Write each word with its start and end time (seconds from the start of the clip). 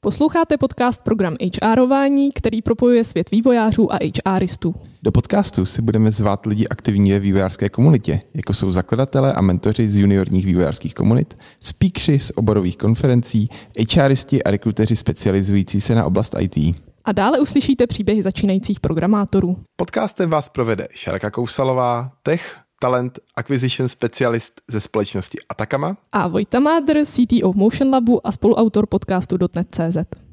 Posloucháte 0.00 0.58
podcast 0.58 1.04
program 1.04 1.36
HRování, 1.64 2.32
který 2.32 2.62
propojuje 2.62 3.04
svět 3.04 3.30
vývojářů 3.30 3.92
a 3.92 3.98
HRistů. 4.28 4.74
Do 5.02 5.12
podcastu 5.12 5.66
si 5.66 5.82
budeme 5.82 6.10
zvát 6.10 6.46
lidi 6.46 6.68
aktivní 6.68 7.12
ve 7.12 7.20
vývojářské 7.20 7.68
komunitě, 7.68 8.20
jako 8.34 8.54
jsou 8.54 8.70
zakladatelé 8.70 9.32
a 9.32 9.40
mentoři 9.40 9.90
z 9.90 9.96
juniorních 9.96 10.46
vývojářských 10.46 10.94
komunit, 10.94 11.38
speakři 11.60 12.18
z 12.18 12.32
oborových 12.34 12.76
konferencí, 12.76 13.48
HRisti 13.96 14.44
a 14.44 14.50
rekruteři 14.50 14.96
specializující 14.96 15.80
se 15.80 15.94
na 15.94 16.04
oblast 16.04 16.34
IT. 16.40 16.76
A 17.04 17.12
dále 17.12 17.40
uslyšíte 17.40 17.86
příběhy 17.86 18.22
začínajících 18.22 18.80
programátorů. 18.80 19.56
Podcastem 19.76 20.30
vás 20.30 20.48
provede 20.48 20.88
Šarka 20.92 21.30
Kousalová, 21.30 22.12
tech, 22.22 22.56
talent 22.78 23.18
acquisition 23.36 23.88
specialist 23.88 24.60
ze 24.68 24.80
společnosti 24.80 25.38
Atakama. 25.48 25.96
A 26.12 26.28
Vojta 26.28 26.60
Mádr, 26.60 27.04
CTO 27.04 27.52
Motion 27.52 27.90
Labu 27.90 28.26
a 28.26 28.32
spoluautor 28.32 28.86
podcastu 28.86 29.36
.NET.cz. 29.54 30.27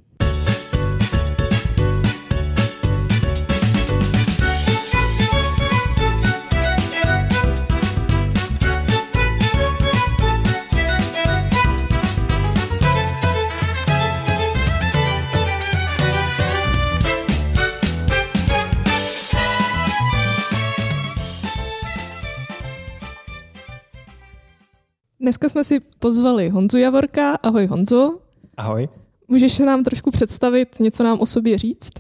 Dneska 25.26 25.50
jsme 25.50 25.64
si 25.64 25.80
pozvali 26.00 26.50
Honzu 26.50 26.78
Javorka. 26.78 27.36
Ahoj 27.36 27.68
Honzo. 27.68 28.20
Ahoj. 28.58 28.90
Můžeš 29.28 29.54
se 29.54 29.66
nám 29.66 29.84
trošku 29.84 30.12
představit, 30.12 30.80
něco 30.80 31.04
nám 31.04 31.20
o 31.20 31.26
sobě 31.26 31.58
říct? 31.58 31.92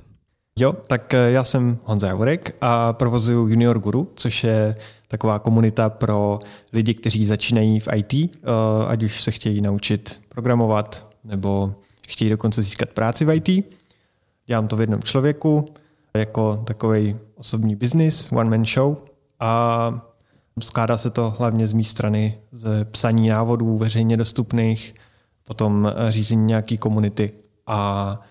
Jo, 0.60 0.74
tak 0.74 1.14
eh, 1.14 1.32
já 1.32 1.44
jsem 1.44 1.78
Honza 1.84 2.08
Javorek 2.08 2.58
a 2.62 2.94
provozuju 2.94 3.48
Junior 3.48 3.80
Guru, 3.80 4.12
což 4.16 4.44
je 4.44 4.76
taková 5.08 5.40
komunita 5.40 5.90
pro 5.90 6.40
lidi, 6.74 6.94
kteří 6.94 7.26
začínají 7.26 7.80
v 7.80 7.88
IT, 7.96 8.14
eh, 8.14 8.30
ať 8.88 9.04
už 9.04 9.24
se 9.24 9.32
chtějí 9.32 9.62
naučit 9.62 10.20
programovat 10.30 11.10
nebo 11.24 11.76
chtějí 12.08 12.30
dokonce 12.30 12.62
získat 12.62 12.90
práci 12.90 13.26
v 13.26 13.34
IT. 13.34 13.66
Dělám 14.48 14.68
to 14.68 14.76
v 14.76 14.82
jednom 14.82 15.04
člověku 15.04 15.66
jako 16.18 16.64
takový 16.66 17.18
osobní 17.36 17.76
biznis, 17.76 18.32
one 18.32 18.50
man 18.50 18.66
show 18.66 18.98
a 19.40 20.15
Skládá 20.62 20.98
se 20.98 21.10
to 21.10 21.34
hlavně 21.40 21.68
z 21.68 21.74
mé 21.74 21.84
strany 21.84 22.38
z 22.52 22.86
psaní 22.86 23.30
návodů 23.30 23.78
veřejně 23.78 24.18
dostupných, 24.18 24.96
potom 25.48 25.94
řízení 26.10 26.46
nějaký 26.46 26.78
komunity 26.78 27.32
a 27.68 28.22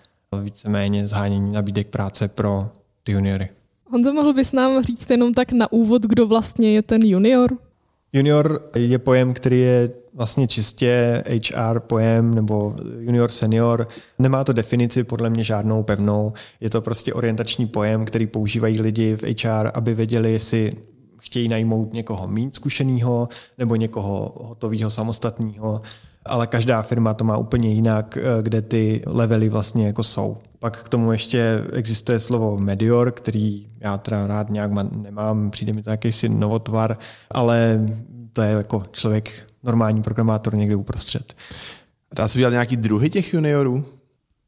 víceméně 0.41 1.07
zhánění 1.07 1.51
nabídek 1.51 1.87
práce 1.87 2.27
pro 2.27 2.69
juniory. 3.07 3.49
Honzo, 3.91 4.13
mohl 4.13 4.33
bys 4.33 4.51
nám 4.51 4.83
říct 4.83 5.09
jenom 5.09 5.33
tak 5.33 5.51
na 5.51 5.71
úvod, 5.71 6.01
kdo 6.01 6.27
vlastně 6.27 6.71
je 6.71 6.81
ten 6.81 7.01
junior? 7.01 7.57
Junior 8.13 8.69
je 8.75 8.99
pojem, 8.99 9.33
který 9.33 9.59
je 9.59 9.91
vlastně 10.13 10.47
čistě 10.47 11.23
HR 11.27 11.79
pojem 11.79 12.33
nebo 12.33 12.75
junior 12.99 13.31
senior. 13.31 13.87
Nemá 14.19 14.43
to 14.43 14.53
definici 14.53 15.03
podle 15.03 15.29
mě 15.29 15.43
žádnou 15.43 15.83
pevnou. 15.83 16.33
Je 16.61 16.69
to 16.69 16.81
prostě 16.81 17.13
orientační 17.13 17.67
pojem, 17.67 18.05
který 18.05 18.27
používají 18.27 18.81
lidi 18.81 19.15
v 19.15 19.23
HR, 19.23 19.71
aby 19.73 19.93
věděli, 19.93 20.31
jestli 20.33 20.73
chtějí 21.25 21.47
najmout 21.47 21.93
někoho 21.93 22.27
méně 22.27 22.49
zkušeného 22.51 23.29
nebo 23.57 23.75
někoho 23.75 24.35
hotového 24.41 24.89
samostatného, 24.89 25.81
ale 26.25 26.47
každá 26.47 26.81
firma 26.81 27.13
to 27.13 27.23
má 27.23 27.37
úplně 27.37 27.73
jinak, 27.73 28.17
eh, 28.17 28.41
kde 28.41 28.61
ty 28.61 29.03
levely 29.05 29.49
vlastně 29.49 29.87
jako 29.87 30.03
jsou. 30.03 30.37
Pak 30.59 30.83
k 30.83 30.89
tomu 30.89 31.11
ještě 31.11 31.61
existuje 31.73 32.19
slovo 32.19 32.57
medior, 32.57 33.11
který 33.11 33.67
já 33.79 33.97
teda 33.97 34.27
rád 34.27 34.49
nějak 34.49 34.71
nemám, 34.95 35.51
přijde 35.51 35.73
mi 35.73 35.83
to 35.83 35.89
jakýsi 35.89 36.29
novotvar, 36.29 36.97
ale 37.31 37.85
to 38.33 38.41
je 38.41 38.51
jako 38.51 38.83
člověk, 38.91 39.43
normální 39.63 40.01
programátor 40.01 40.55
někde 40.55 40.75
uprostřed. 40.75 41.33
Dá 42.15 42.27
se 42.27 42.39
udělat 42.39 42.51
nějaký 42.51 42.77
druhy 42.77 43.09
těch 43.09 43.33
juniorů? 43.33 43.85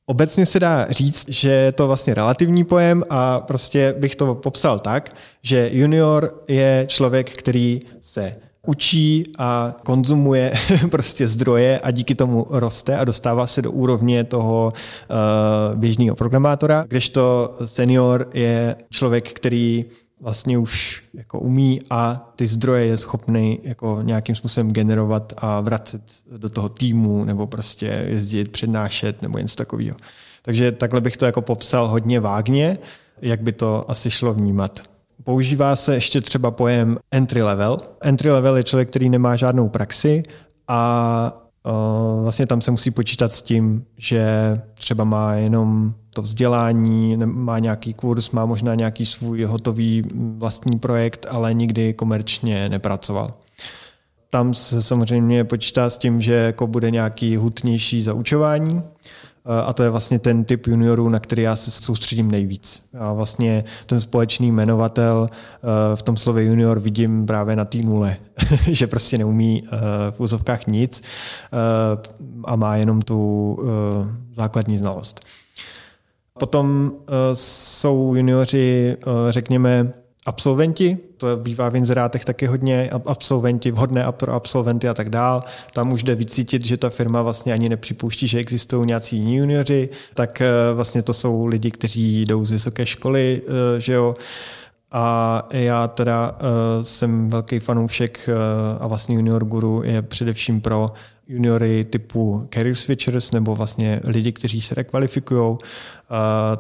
Obecně 0.10 0.46
se 0.46 0.60
dá 0.60 0.88
říct, 0.90 1.26
že 1.30 1.50
je 1.50 1.72
to 1.72 1.88
vlastně 1.88 2.14
relativní 2.14 2.64
pojem 2.64 3.04
a 3.10 3.40
prostě 3.40 3.96
bych 3.98 4.16
to 4.16 4.36
popsal 4.36 4.80
tak, 4.80 5.16
že 5.42 5.70
junior 5.74 6.44
je 6.48 6.86
člověk, 6.88 7.30
který 7.30 7.82
se 8.02 8.36
učí 8.68 9.24
a 9.38 9.76
konzumuje 9.86 10.54
prostě 10.92 11.28
zdroje 11.28 11.80
a 11.80 11.92
díky 11.92 12.16
tomu 12.16 12.46
roste 12.50 12.98
a 12.98 13.04
dostává 13.04 13.48
se 13.48 13.62
do 13.62 13.72
úrovně 13.72 14.24
toho 14.24 14.74
uh, 14.74 15.80
běžného 15.80 16.16
programátora, 16.16 16.86
kdežto 16.88 17.56
senior 17.66 18.30
je 18.34 18.76
člověk, 18.90 19.34
který 19.34 19.86
vlastně 20.22 20.58
už 20.58 21.04
jako 21.14 21.40
umí 21.40 21.80
a 21.90 22.32
ty 22.36 22.48
zdroje 22.48 22.86
je 22.86 22.98
schopný 22.98 23.60
jako 23.64 24.00
nějakým 24.02 24.36
způsobem 24.36 24.72
generovat 24.72 25.34
a 25.38 25.62
vracet 25.62 26.02
do 26.38 26.50
toho 26.50 26.70
týmu 26.70 27.26
nebo 27.26 27.48
prostě 27.48 28.06
jezdit, 28.08 28.52
přednášet 28.52 29.22
nebo 29.22 29.38
něco 29.38 29.56
takového. 29.56 29.98
Takže 30.42 30.72
takhle 30.72 31.02
bych 31.02 31.18
to 31.18 31.26
jako 31.26 31.42
popsal 31.42 31.88
hodně 31.88 32.20
vágně, 32.20 32.78
jak 33.22 33.42
by 33.42 33.52
to 33.52 33.92
asi 33.92 34.12
šlo 34.12 34.34
vnímat. 34.34 34.84
Používá 35.24 35.76
se 35.76 35.96
ještě 35.96 36.22
třeba 36.22 36.52
pojem 36.52 36.98
entry 37.12 37.44
level. 37.44 37.78
Entry 38.02 38.32
level 38.32 38.58
je 38.58 38.64
člověk, 38.64 38.90
který 38.90 39.10
nemá 39.10 39.36
žádnou 39.36 39.70
praxi 39.70 40.24
a 40.68 41.47
vlastně 42.24 42.48
tam 42.48 42.62
se 42.62 42.72
musí 42.72 42.92
počítat 42.92 43.32
s 43.32 43.42
tím, 43.42 43.86
že 43.98 44.26
třeba 44.74 45.04
má 45.04 45.34
jenom 45.34 45.94
to 46.10 46.22
vzdělání, 46.22 47.18
má 47.18 47.60
nějaký 47.60 47.94
kurz, 47.94 48.32
má 48.32 48.46
možná 48.46 48.76
nějaký 48.76 49.06
svůj 49.06 49.44
hotový 49.44 50.04
vlastní 50.38 50.80
projekt, 50.80 51.26
ale 51.30 51.54
nikdy 51.54 51.94
komerčně 51.94 52.70
nepracoval. 52.70 53.34
Tam 54.30 54.54
se 54.54 54.82
samozřejmě 54.82 55.44
počítá 55.44 55.90
s 55.90 55.98
tím, 55.98 56.22
že 56.22 56.34
jako 56.34 56.68
bude 56.68 56.92
nějaký 56.92 57.38
hutnější 57.38 58.04
zaučování, 58.04 58.82
a 59.66 59.74
to 59.74 59.84
je 59.84 59.90
vlastně 59.90 60.20
ten 60.20 60.44
typ 60.44 60.68
juniorů, 60.68 61.10
na 61.10 61.20
který 61.20 61.42
já 61.42 61.56
se 61.56 61.72
soustředím 61.72 62.32
nejvíc. 62.32 62.90
A 63.00 63.14
vlastně 63.14 63.64
ten 63.86 64.00
společný 64.00 64.52
jmenovatel 64.52 65.30
eh, 65.32 65.96
v 65.96 66.02
tom 66.02 66.18
slově 66.18 66.46
junior 66.46 66.80
vidím 66.80 67.26
právě 67.26 67.56
na 67.56 67.66
té 67.66 67.78
nule, 67.78 68.18
že 68.68 68.88
prostě 68.88 69.18
neumí 69.18 69.64
eh, 69.66 69.70
v 70.12 70.20
úzovkách 70.20 70.68
nic 70.68 71.04
eh, 71.04 71.58
a 72.46 72.56
má 72.56 72.76
jenom 72.76 73.02
tu 73.02 73.18
základní 74.34 74.78
znalost. 74.78 75.26
Potom 76.40 76.92
jsou 77.34 78.16
junioři, 78.16 78.98
řekněme, 79.30 79.94
absolventi, 80.26 80.98
to 81.18 81.38
bývá 81.38 81.70
v 81.70 81.76
inzerátech 81.76 82.26
taky 82.26 82.46
hodně, 82.46 82.90
absolventi, 83.06 83.72
vhodné 83.72 84.06
pro 84.12 84.34
absolventy 84.34 84.90
a 84.90 84.94
tak 84.94 85.10
dál. 85.10 85.44
Tam 85.74 85.92
už 85.92 86.04
jde 86.04 86.16
vycítit, 86.16 86.66
že 86.66 86.78
ta 86.78 86.90
firma 86.90 87.22
vlastně 87.22 87.54
ani 87.54 87.70
nepřipouští, 87.70 88.28
že 88.28 88.40
existují 88.40 88.88
nějací 88.88 89.18
jiní 89.18 89.36
junioři, 89.36 89.90
tak 90.14 90.42
eh, 90.42 90.48
vlastně 90.74 91.02
to 91.02 91.14
jsou 91.14 91.46
lidi, 91.46 91.72
kteří 91.72 92.26
jdou 92.26 92.46
z 92.46 92.52
vysoké 92.52 92.86
školy, 92.86 93.42
eh, 93.46 93.82
že 93.82 93.94
jo, 93.94 94.16
a 94.92 95.48
já 95.52 95.88
teda 95.88 96.32
uh, 96.32 96.38
jsem 96.84 97.30
velký 97.30 97.60
fanoušek 97.60 98.30
a 98.80 98.88
vlastně 98.88 99.16
Junior 99.16 99.46
Guru 99.46 99.82
je 99.86 100.02
především 100.02 100.62
pro 100.62 100.92
juniory 101.28 101.86
typu 101.86 102.48
career 102.54 102.76
switchers 102.76 103.32
nebo 103.32 103.56
vlastně 103.56 104.00
lidi, 104.08 104.32
kteří 104.32 104.62
se 104.62 104.76
rekvalifikují. 104.76 105.42
Uh, 105.42 105.58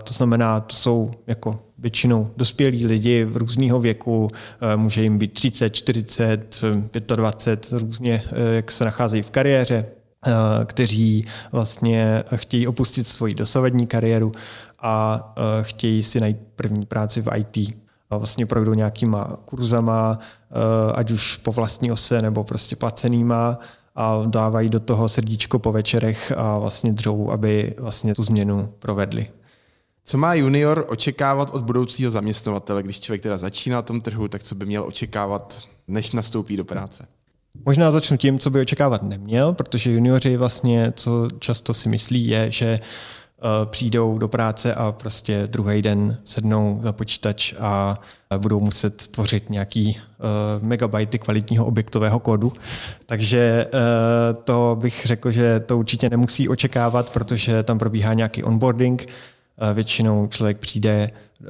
to 0.03 0.13
znamená, 0.13 0.59
to 0.59 0.75
jsou 0.75 1.11
jako 1.27 1.59
většinou 1.77 2.31
dospělí 2.37 2.85
lidi 2.85 3.25
v 3.25 3.37
různého 3.37 3.79
věku, 3.79 4.23
uh, 4.25 4.29
může 4.75 5.03
jim 5.03 5.17
být 5.17 5.33
30, 5.33 5.69
40, 5.69 6.61
25, 7.15 7.79
různě, 7.79 8.23
uh, 8.31 8.37
jak 8.55 8.71
se 8.71 8.85
nacházejí 8.85 9.23
v 9.23 9.31
kariéře, 9.31 9.85
kteří 10.65 11.25
vlastně 11.51 12.23
chtějí 12.35 12.67
opustit 12.67 13.07
svoji 13.07 13.33
dosavadní 13.33 13.87
kariéru 13.87 14.31
a 14.79 15.23
chtějí 15.61 16.03
si 16.03 16.19
najít 16.19 16.37
první 16.55 16.85
práci 16.85 17.21
v 17.21 17.29
IT 17.35 17.75
a 18.09 18.17
vlastně 18.17 18.45
projdou 18.45 18.73
nějakýma 18.73 19.37
kurzama, 19.45 20.19
ať 20.95 21.11
už 21.11 21.35
po 21.37 21.51
vlastní 21.51 21.91
ose 21.91 22.21
nebo 22.21 22.43
prostě 22.43 22.75
placenýma 22.75 23.59
a 23.97 24.23
dávají 24.25 24.69
do 24.69 24.79
toho 24.79 25.09
srdíčko 25.09 25.59
po 25.59 25.71
večerech 25.71 26.33
a 26.37 26.57
vlastně 26.57 26.93
dřou, 26.93 27.31
aby 27.31 27.73
vlastně 27.79 28.15
tu 28.15 28.23
změnu 28.23 28.73
provedli. 28.79 29.27
Co 30.03 30.17
má 30.17 30.33
junior 30.33 30.85
očekávat 30.87 31.49
od 31.53 31.63
budoucího 31.63 32.11
zaměstnavatele, 32.11 32.83
když 32.83 32.99
člověk 32.99 33.21
teda 33.21 33.37
začíná 33.37 33.75
na 33.75 33.81
tom 33.81 34.01
trhu, 34.01 34.27
tak 34.27 34.43
co 34.43 34.55
by 34.55 34.65
měl 34.65 34.83
očekávat, 34.83 35.61
než 35.87 36.11
nastoupí 36.11 36.57
do 36.57 36.65
práce? 36.65 37.07
Možná 37.65 37.91
začnu 37.91 38.17
tím, 38.17 38.39
co 38.39 38.49
by 38.49 38.61
očekávat 38.61 39.03
neměl, 39.03 39.53
protože 39.53 39.91
junioři 39.91 40.37
vlastně, 40.37 40.93
co 40.95 41.27
často 41.39 41.73
si 41.73 41.89
myslí, 41.89 42.27
je, 42.27 42.51
že 42.51 42.79
přijdou 43.65 44.17
do 44.17 44.27
práce 44.27 44.73
a 44.73 44.91
prostě 44.91 45.47
druhý 45.47 45.81
den 45.81 46.17
sednou 46.23 46.79
za 46.83 46.93
počítač 46.93 47.53
a 47.59 47.99
budou 48.37 48.59
muset 48.59 49.07
tvořit 49.07 49.49
nějaký 49.49 49.99
megabajty 50.61 51.19
kvalitního 51.19 51.65
objektového 51.65 52.19
kódu. 52.19 52.53
Takže 53.05 53.67
to 54.43 54.77
bych 54.81 55.05
řekl, 55.05 55.31
že 55.31 55.59
to 55.59 55.77
určitě 55.77 56.09
nemusí 56.09 56.49
očekávat, 56.49 57.09
protože 57.09 57.63
tam 57.63 57.79
probíhá 57.79 58.13
nějaký 58.13 58.43
onboarding, 58.43 59.07
Většinou 59.73 60.27
člověk 60.27 60.57
přijde, 60.57 61.11
eh, 61.11 61.45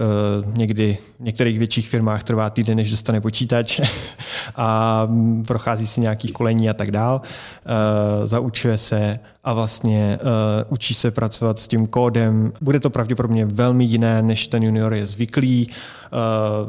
někdy 0.58 0.98
v 1.20 1.24
některých 1.24 1.58
větších 1.58 1.90
firmách 1.90 2.24
trvá 2.24 2.50
týden, 2.50 2.78
než 2.78 2.92
dostane 2.92 3.22
počítač 3.22 3.80
a 4.56 5.08
prochází 5.48 5.88
si 5.88 6.02
nějaký 6.02 6.32
kolení 6.32 6.70
a 6.70 6.74
tak 6.74 6.92
dál. 6.92 7.22
Eh, 7.22 8.28
zaučuje 8.28 8.78
se 8.78 9.20
a 9.44 9.54
vlastně 9.54 10.20
eh, 10.22 10.66
učí 10.70 10.94
se 10.94 11.12
pracovat 11.12 11.60
s 11.60 11.68
tím 11.68 11.88
kódem. 11.88 12.54
Bude 12.62 12.80
to 12.80 12.90
pravděpodobně 12.90 13.46
velmi 13.46 13.86
jiné, 13.86 14.22
než 14.22 14.48
ten 14.48 14.64
junior 14.64 14.94
je 14.94 15.06
zvyklý. 15.06 15.70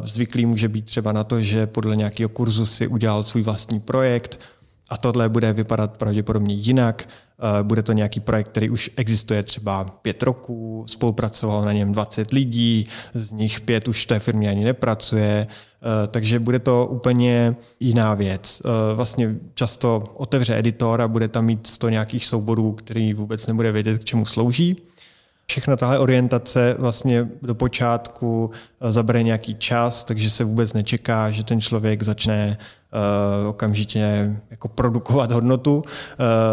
Zvyklý 0.03 0.47
může 0.47 0.69
být 0.69 0.85
třeba 0.85 1.13
na 1.13 1.25
to, 1.25 1.43
že 1.43 1.67
podle 1.67 1.97
nějakého 1.97 2.29
kurzu 2.29 2.67
si 2.67 2.87
udělal 2.87 3.23
svůj 3.23 3.43
vlastní 3.43 3.81
projekt, 3.81 4.41
a 4.89 4.97
tohle 4.97 5.29
bude 5.29 5.53
vypadat 5.53 5.97
pravděpodobně 5.97 6.55
jinak. 6.55 7.09
Eh, 7.41 7.63
bude 7.63 7.83
to 7.83 7.93
nějaký 7.93 8.21
projekt, 8.21 8.49
který 8.49 8.71
už 8.71 8.91
existuje 8.97 9.43
třeba 9.43 9.85
pět 9.85 10.23
roků, 10.23 10.85
spolupracovalo 10.89 11.65
na 11.65 11.73
něm 11.73 11.93
20 11.93 12.33
lidí, 12.33 12.87
z 13.15 13.33
nich 13.33 13.61
pět 13.61 13.89
už 13.89 14.05
v 14.05 14.07
té 14.07 14.19
firmě 14.19 14.51
ani 14.51 14.65
nepracuje, 14.65 15.47
eh, 15.47 16.07
takže 16.09 16.39
bude 16.39 16.59
to 16.59 16.87
úplně 16.87 17.57
jiná 17.81 18.15
věc. 18.15 18.63
Eh, 18.65 18.95
vlastně 18.95 19.37
často 19.55 20.05
otevře 20.15 20.59
editor 20.59 21.01
a 21.01 21.09
bude 21.09 21.29
tam 21.29 21.45
mít 21.45 21.67
100 21.67 21.89
nějakých 21.89 22.27
souborů, 22.27 22.73
který 22.73 23.15
vůbec 23.15 23.47
nebude 23.47 23.73
vědět, 23.73 23.99
k 23.99 24.05
čemu 24.05 24.27
slouží. 24.27 24.77
Všechna 25.47 25.77
tahle 25.77 25.99
orientace 25.99 26.77
vlastně 26.79 27.29
do 27.43 27.55
počátku 27.55 28.51
zabere 28.91 29.23
nějaký 29.23 29.55
čas, 29.55 30.05
takže 30.05 30.31
se 30.31 30.45
vůbec 30.45 30.73
nečeká, 30.73 31.31
že 31.31 31.45
ten 31.45 31.61
člověk 31.61 32.03
začne 32.03 32.59
okamžitě 33.49 34.35
jako 34.51 34.69
produkovat 34.69 35.33
hodnotu, 35.33 35.77
uh, 35.77 35.83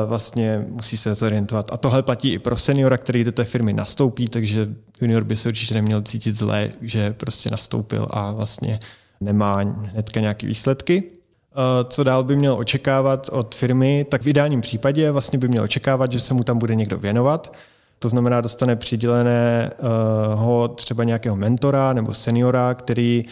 vlastně 0.05 0.65
musí 0.69 0.97
se 0.97 1.15
zorientovat. 1.15 1.73
A 1.73 1.77
tohle 1.77 2.03
platí 2.03 2.33
i 2.33 2.39
pro 2.39 2.57
seniora, 2.57 2.97
který 2.97 3.23
do 3.23 3.31
té 3.31 3.43
firmy 3.43 3.73
nastoupí, 3.73 4.27
takže 4.27 4.69
junior 5.01 5.23
by 5.23 5.35
se 5.35 5.49
určitě 5.49 5.73
neměl 5.73 6.01
cítit 6.01 6.35
zle, 6.35 6.69
že 6.81 7.13
prostě 7.13 7.49
nastoupil 7.49 8.07
a 8.09 8.31
vlastně 8.31 8.79
nemá 9.21 9.55
hnedka 9.61 10.19
nějaké 10.19 10.47
výsledky. 10.47 11.03
Uh, 11.03 11.89
co 11.89 12.03
dál 12.03 12.23
by 12.23 12.35
měl 12.35 12.53
očekávat 12.53 13.29
od 13.31 13.55
firmy, 13.55 14.05
tak 14.09 14.21
v 14.21 14.27
ideálním 14.27 14.61
případě 14.61 15.11
vlastně 15.11 15.39
by 15.39 15.47
měl 15.47 15.63
očekávat, 15.63 16.11
že 16.11 16.19
se 16.19 16.33
mu 16.33 16.43
tam 16.43 16.57
bude 16.57 16.75
někdo 16.75 16.97
věnovat. 16.97 17.55
To 17.99 18.09
znamená, 18.09 18.41
dostane 18.41 18.75
přiděleného 18.75 20.67
třeba 20.75 21.03
nějakého 21.03 21.35
mentora 21.35 21.93
nebo 21.93 22.13
seniora, 22.13 22.73
který 22.73 23.23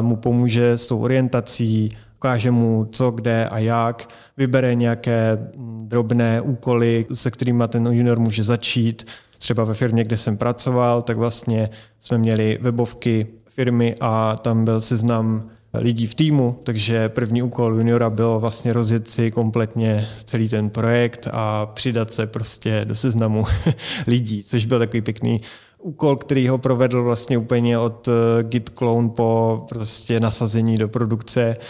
mu 0.00 0.16
pomůže 0.16 0.72
s 0.72 0.86
tou 0.86 0.98
orientací, 0.98 1.88
ukáže 2.16 2.50
mu 2.50 2.88
co, 2.92 3.10
kde 3.10 3.48
a 3.48 3.58
jak, 3.58 4.08
vybere 4.36 4.74
nějaké 4.74 5.38
drobné 5.84 6.40
úkoly, 6.40 7.06
se 7.12 7.30
kterými 7.30 7.64
ten 7.68 7.86
junior 7.86 8.18
může 8.18 8.44
začít. 8.44 9.04
Třeba 9.38 9.64
ve 9.64 9.74
firmě, 9.74 10.04
kde 10.04 10.16
jsem 10.16 10.36
pracoval, 10.36 11.02
tak 11.02 11.16
vlastně 11.16 11.70
jsme 12.00 12.18
měli 12.18 12.58
webovky 12.60 13.26
firmy 13.48 13.94
a 14.00 14.36
tam 14.36 14.64
byl 14.64 14.80
seznam 14.80 15.50
lidí 15.74 16.06
v 16.06 16.14
týmu, 16.14 16.58
takže 16.62 17.08
první 17.08 17.42
úkol 17.42 17.74
juniora 17.74 18.10
bylo 18.10 18.40
vlastně 18.40 18.72
rozjet 18.72 19.10
si 19.10 19.30
kompletně 19.30 20.08
celý 20.24 20.48
ten 20.48 20.70
projekt 20.70 21.28
a 21.32 21.66
přidat 21.66 22.14
se 22.14 22.26
prostě 22.26 22.80
do 22.84 22.94
seznamu 22.94 23.44
lidí, 24.06 24.42
což 24.44 24.66
byl 24.66 24.78
takový 24.78 25.00
pěkný 25.00 25.40
úkol, 25.78 26.16
který 26.16 26.48
ho 26.48 26.58
provedl 26.58 27.02
vlastně 27.02 27.38
úplně 27.38 27.78
od 27.78 28.08
eh, 28.08 28.44
Git 28.44 28.68
clone 28.68 29.08
po 29.08 29.62
prostě 29.68 30.20
nasazení 30.20 30.76
do 30.76 30.88
produkce 30.88 31.42
eh, 31.42 31.60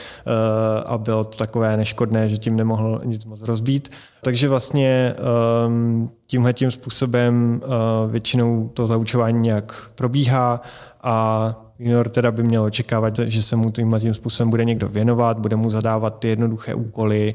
a 0.87 0.99
bylo 0.99 1.25
to 1.25 1.39
takové 1.39 1.77
neškodné, 1.77 2.29
že 2.29 2.39
tím 2.39 2.57
nemohl 2.57 3.01
nic 3.05 3.25
moc 3.25 3.43
rozbít. 3.43 3.91
Takže 4.23 4.49
vlastně 4.49 5.15
ehm, 5.67 6.11
tímhle 6.27 6.53
tím 6.53 6.71
způsobem 6.71 7.61
eh, 7.63 7.67
většinou 8.11 8.69
to 8.75 8.87
zaučování 8.87 9.41
nějak 9.41 9.91
probíhá 9.95 10.61
a 11.03 11.55
junior 11.79 12.09
teda 12.09 12.33
by 12.33 12.43
měl 12.43 12.63
očekávat, 12.63 13.19
že 13.19 13.43
se 13.43 13.57
mu 13.57 13.71
tímhle 13.71 14.01
tím 14.01 14.15
způsobem 14.15 14.51
bude 14.51 14.65
někdo 14.65 14.89
věnovat, 14.89 15.39
bude 15.39 15.57
mu 15.57 15.71
zadávat 15.71 16.19
ty 16.19 16.29
jednoduché 16.29 16.75
úkoly, 16.75 17.35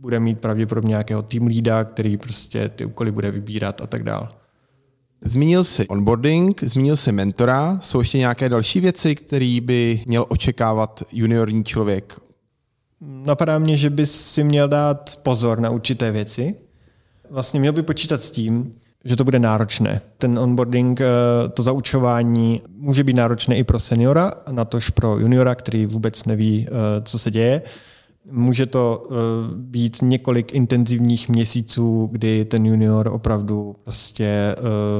bude 0.00 0.20
mít 0.20 0.40
pravděpodobně 0.40 0.88
nějakého 0.88 1.22
team 1.22 1.46
leada, 1.46 1.84
který 1.84 2.16
prostě 2.16 2.68
ty 2.68 2.84
úkoly 2.84 3.10
bude 3.10 3.30
vybírat 3.30 3.80
a 3.80 3.86
tak 3.86 4.02
dále. 4.02 4.28
Zmínil 5.24 5.64
jsi 5.64 5.88
onboarding, 5.88 6.62
zmínil 6.62 6.96
jsi 6.96 7.12
mentora. 7.12 7.78
Jsou 7.80 7.98
ještě 7.98 8.18
nějaké 8.18 8.48
další 8.48 8.80
věci, 8.80 9.14
které 9.14 9.58
by 9.62 10.00
měl 10.06 10.26
očekávat 10.28 11.02
juniorní 11.12 11.64
člověk? 11.64 12.20
Napadá 13.00 13.58
mě, 13.58 13.76
že 13.76 13.90
by 13.90 14.06
si 14.06 14.44
měl 14.44 14.68
dát 14.68 15.18
pozor 15.22 15.60
na 15.60 15.70
určité 15.70 16.12
věci. 16.12 16.54
Vlastně 17.30 17.60
měl 17.60 17.72
by 17.72 17.82
počítat 17.82 18.20
s 18.20 18.30
tím, 18.30 18.72
že 19.04 19.16
to 19.16 19.24
bude 19.24 19.38
náročné. 19.38 20.00
Ten 20.18 20.38
onboarding, 20.38 21.00
eh, 21.00 21.06
to 21.48 21.62
zaučování 21.62 22.62
může 22.76 23.04
být 23.04 23.16
náročné 23.16 23.56
i 23.56 23.64
pro 23.64 23.80
seniora, 23.80 24.32
natož 24.50 24.90
pro 24.90 25.18
juniora, 25.18 25.54
který 25.54 25.86
vůbec 25.86 26.24
neví, 26.24 26.66
eh, 26.68 26.72
co 27.04 27.18
se 27.18 27.30
děje. 27.30 27.62
Může 28.30 28.66
to 28.66 29.06
uh, 29.10 29.16
být 29.56 29.96
několik 30.02 30.54
intenzivních 30.54 31.28
měsíců, 31.28 32.08
kdy 32.12 32.44
ten 32.44 32.66
junior 32.66 33.08
opravdu 33.08 33.76
prostě 33.84 34.56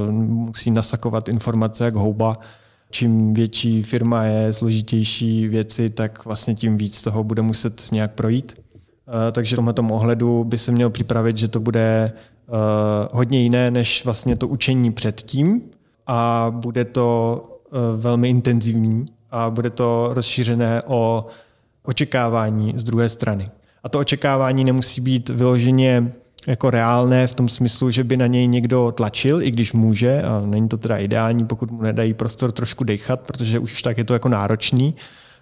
uh, 0.07 0.13
musí 0.13 0.71
nasakovat 0.71 1.29
informace 1.29 1.85
jak 1.85 1.95
houba. 1.95 2.39
Čím 2.91 3.35
větší 3.35 3.83
firma 3.83 4.25
je, 4.25 4.53
složitější 4.53 5.49
věci, 5.49 5.91
tak 5.91 6.25
vlastně 6.25 6.55
tím 6.55 6.77
víc 6.77 7.03
toho 7.03 7.25
bude 7.25 7.43
muset 7.43 7.83
nějak 7.93 8.13
projít. 8.13 8.55
Uh, 8.59 9.15
takže 9.33 9.57
v 9.57 9.59
tomto 9.59 9.83
ohledu 9.95 10.45
by 10.45 10.59
se 10.59 10.73
měl 10.73 10.91
připravit, 10.91 11.37
že 11.37 11.49
to 11.49 11.61
bude 11.61 12.13
hodně 13.13 13.43
jiné 13.43 13.71
než 13.71 14.05
vlastně 14.05 14.37
to 14.37 14.49
učení 14.49 14.93
předtím 14.93 15.63
a 16.07 16.47
bude 16.57 16.85
to 16.85 17.43
velmi 17.97 18.31
intenzivní 18.31 19.07
a 19.31 19.51
bude 19.51 19.71
to 19.71 20.09
rozšířené 20.13 20.83
o 20.87 21.27
očekávání 21.83 22.73
z 22.77 22.85
druhé 22.85 23.09
strany. 23.09 23.49
A 23.83 23.89
to 23.89 23.99
očekávání 23.99 24.65
nemusí 24.65 25.01
být 25.01 25.29
vyloženě 25.29 26.13
jako 26.47 26.71
reálné 26.71 27.27
v 27.27 27.35
tom 27.35 27.49
smyslu, 27.49 27.91
že 27.91 28.05
by 28.05 28.17
na 28.17 28.27
něj 28.27 28.47
někdo 28.47 28.93
tlačil, 28.97 29.43
i 29.43 29.51
když 29.51 29.73
může, 29.73 30.23
a 30.23 30.43
není 30.47 30.69
to 30.69 30.79
teda 30.79 30.97
ideální, 30.97 31.47
pokud 31.47 31.71
mu 31.71 31.83
nedají 31.83 32.15
prostor 32.15 32.53
trošku 32.53 32.85
dechat, 32.85 33.21
protože 33.21 33.59
už 33.59 33.83
tak 33.83 33.99
je 33.99 34.05
to 34.05 34.13
jako 34.13 34.29
náročný, 34.29 34.95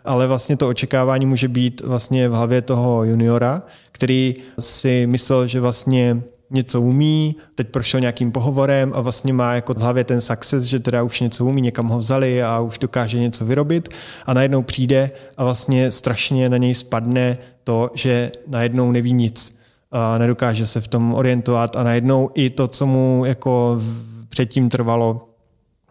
ale 0.05 0.27
vlastně 0.27 0.57
to 0.57 0.69
očekávání 0.69 1.27
může 1.27 1.49
být 1.49 1.81
vlastně 1.81 2.29
v 2.29 2.33
hlavě 2.33 2.63
toho 2.63 3.05
juniora, 3.05 3.63
který 3.93 4.35
si 4.61 5.07
myslel, 5.07 5.47
že 5.47 5.61
vlastně 5.61 6.23
něco 6.51 6.81
umí, 6.81 7.37
teď 7.55 7.69
prošel 7.69 8.01
nějakým 8.01 8.33
pohovorem 8.33 8.93
a 8.95 9.01
vlastně 9.01 9.33
má 9.33 9.55
jako 9.55 9.75
v 9.75 9.79
hlavě 9.79 10.05
ten 10.05 10.21
success, 10.21 10.65
že 10.65 10.79
teda 10.79 11.03
už 11.03 11.21
něco 11.21 11.45
umí, 11.45 11.61
někam 11.61 11.89
ho 11.89 11.99
vzali 11.99 12.43
a 12.43 12.61
už 12.61 12.79
dokáže 12.79 13.19
něco 13.19 13.45
vyrobit. 13.45 13.89
A 14.27 14.35
najednou 14.35 14.63
přijde 14.63 15.11
a 15.37 15.45
vlastně 15.45 15.93
strašně 15.93 16.49
na 16.49 16.57
něj 16.57 16.75
spadne 16.75 17.39
to, 17.65 17.91
že 17.95 18.31
najednou 18.47 18.93
neví 18.93 19.13
nic 19.13 19.61
a 19.93 20.19
nedokáže 20.19 20.67
se 20.67 20.81
v 20.81 20.89
tom 20.89 21.15
orientovat. 21.15 21.77
A 21.77 21.83
najednou 21.83 22.31
i 22.35 22.51
to, 22.51 22.69
co 22.69 22.87
mu 22.87 23.25
jako 23.25 23.81
předtím 24.29 24.69
trvalo 24.69 25.29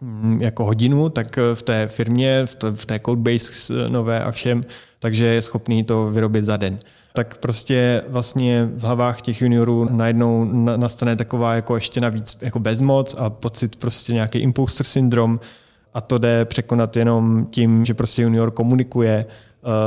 mm, 0.00 0.42
jako 0.42 0.64
hodinu, 0.64 1.08
tak 1.08 1.38
v 1.54 1.62
té 1.62 1.86
firmě, 1.86 2.46
v 2.74 2.86
té 2.86 3.00
codebase 3.06 3.74
nové 3.88 4.24
a 4.24 4.30
všem, 4.30 4.62
takže 4.98 5.24
je 5.24 5.42
schopný 5.42 5.84
to 5.84 6.10
vyrobit 6.10 6.44
za 6.44 6.56
den 6.56 6.78
tak 7.12 7.38
prostě 7.38 8.02
vlastně 8.08 8.68
v 8.74 8.82
hlavách 8.82 9.20
těch 9.22 9.42
juniorů 9.42 9.86
najednou 9.90 10.44
nastane 10.76 11.16
taková 11.16 11.54
jako 11.54 11.74
ještě 11.74 12.00
navíc 12.00 12.38
jako 12.40 12.58
bezmoc 12.60 13.16
a 13.18 13.30
pocit 13.30 13.76
prostě 13.76 14.12
nějaký 14.12 14.38
imposter 14.38 14.86
syndrom 14.86 15.40
a 15.94 16.00
to 16.00 16.18
jde 16.18 16.44
překonat 16.44 16.96
jenom 16.96 17.46
tím, 17.50 17.84
že 17.84 17.94
prostě 17.94 18.22
junior 18.22 18.50
komunikuje, 18.50 19.26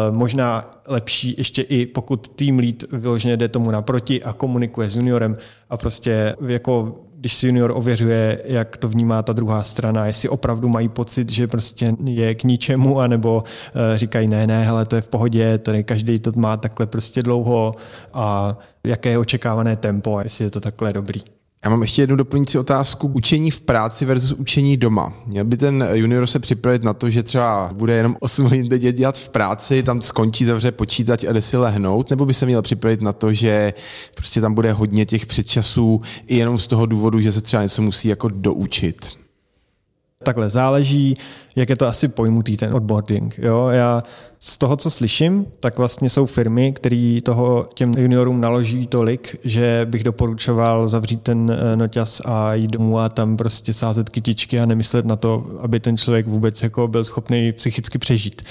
Uh, 0.10 0.16
možná 0.16 0.72
lepší 0.88 1.36
ještě 1.38 1.62
i 1.62 1.86
pokud 1.86 2.28
tým 2.28 2.60
lead 2.60 2.76
vyloženě 2.92 3.38
jde 3.38 3.48
tomu 3.48 3.72
naproti 3.72 4.24
a 4.24 4.34
komunikuje 4.34 4.90
s 4.90 4.96
juniorem 4.96 5.38
a 5.70 5.78
prostě 5.78 6.36
jako 6.48 7.02
když 7.24 7.36
si 7.36 7.48
junior 7.48 7.72
ověřuje, 7.76 8.42
jak 8.46 8.78
to 8.78 8.90
vnímá 8.90 9.22
ta 9.22 9.34
druhá 9.34 9.64
strana, 9.64 10.06
jestli 10.06 10.30
opravdu 10.30 10.70
mají 10.70 10.90
pocit, 10.90 11.32
že 11.32 11.48
prostě 11.48 11.96
je 12.06 12.36
k 12.36 12.44
ničemu, 12.44 13.00
anebo 13.00 13.44
eh, 13.46 13.98
říkají 13.98 14.28
ne, 14.28 14.48
ne, 14.48 14.64
hele, 14.64 14.86
to 14.86 14.96
je 14.96 15.02
v 15.02 15.08
pohodě, 15.08 15.58
tady 15.58 15.84
každý 15.84 16.20
to 16.20 16.32
má 16.36 16.58
takhle 16.58 16.88
prostě 16.88 17.24
dlouho 17.24 17.76
a 18.14 18.58
jaké 18.84 19.10
je 19.10 19.18
očekávané 19.18 19.76
tempo 19.76 20.18
a 20.18 20.24
jestli 20.24 20.46
je 20.46 20.52
to 20.52 20.60
takhle 20.60 20.94
dobrý. 20.94 21.20
Já 21.64 21.70
mám 21.70 21.82
ještě 21.82 22.02
jednu 22.02 22.16
doplňující 22.16 22.58
otázku. 22.58 23.08
Učení 23.08 23.52
v 23.52 23.62
práci 23.62 24.06
versus 24.06 24.32
učení 24.32 24.78
doma. 24.78 25.14
Měl 25.26 25.46
by 25.46 25.58
ten 25.58 25.88
junior 25.94 26.28
se 26.28 26.40
připravit 26.40 26.84
na 26.84 26.94
to, 26.94 27.10
že 27.10 27.24
třeba 27.24 27.70
bude 27.74 27.94
jenom 27.96 28.16
8 28.20 28.46
hodin 28.46 28.68
dělat 28.68 29.18
v 29.18 29.30
práci, 29.30 29.84
tam 29.84 30.02
skončí, 30.02 30.46
zavře 30.46 30.72
počítač 30.72 31.24
a 31.24 31.34
jde 31.34 31.42
si 31.42 31.58
lehnout, 31.58 32.10
nebo 32.10 32.26
by 32.26 32.34
se 32.34 32.46
měl 32.46 32.62
připravit 32.62 33.02
na 33.02 33.14
to, 33.14 33.34
že 33.34 33.74
prostě 34.16 34.42
tam 34.42 34.54
bude 34.54 34.72
hodně 34.74 35.06
těch 35.06 35.26
předčasů 35.26 36.02
i 36.28 36.38
jenom 36.38 36.60
z 36.60 36.68
toho 36.68 36.86
důvodu, 36.86 37.20
že 37.20 37.32
se 37.32 37.42
třeba 37.42 37.64
něco 37.64 37.82
musí 37.82 38.08
jako 38.08 38.28
doučit? 38.30 39.23
Takhle 40.24 40.50
záleží, 40.50 41.18
jak 41.56 41.70
je 41.70 41.76
to 41.76 41.88
asi 41.88 42.08
pojmutý 42.08 42.58
ten 42.58 42.76
onboarding. 42.76 43.40
Jo? 43.42 43.68
Já 43.68 44.04
z 44.40 44.58
toho, 44.58 44.78
co 44.78 44.90
slyším, 44.90 45.46
tak 45.60 45.78
vlastně 45.78 46.10
jsou 46.10 46.26
firmy, 46.26 46.72
které 46.74 47.20
toho 47.24 47.68
těm 47.74 47.94
juniorům 47.98 48.42
naloží 48.42 48.88
tolik, 48.88 49.36
že 49.44 49.88
bych 49.90 50.04
doporučoval 50.04 50.90
zavřít 50.90 51.22
ten 51.22 51.52
eh, 51.52 51.78
noťas 51.78 52.22
a 52.26 52.54
jít 52.54 52.72
domů 52.72 53.00
a 53.00 53.10
tam 53.10 53.38
prostě 53.38 53.74
sázet 53.74 54.10
kytičky 54.10 54.60
a 54.60 54.66
nemyslet 54.66 55.06
na 55.06 55.16
to, 55.16 55.46
aby 55.60 55.80
ten 55.80 55.98
člověk 55.98 56.28
vůbec 56.28 56.64
jako 56.64 56.88
byl 56.88 57.06
schopný 57.06 57.52
psychicky 57.52 57.98
přežít. 57.98 58.42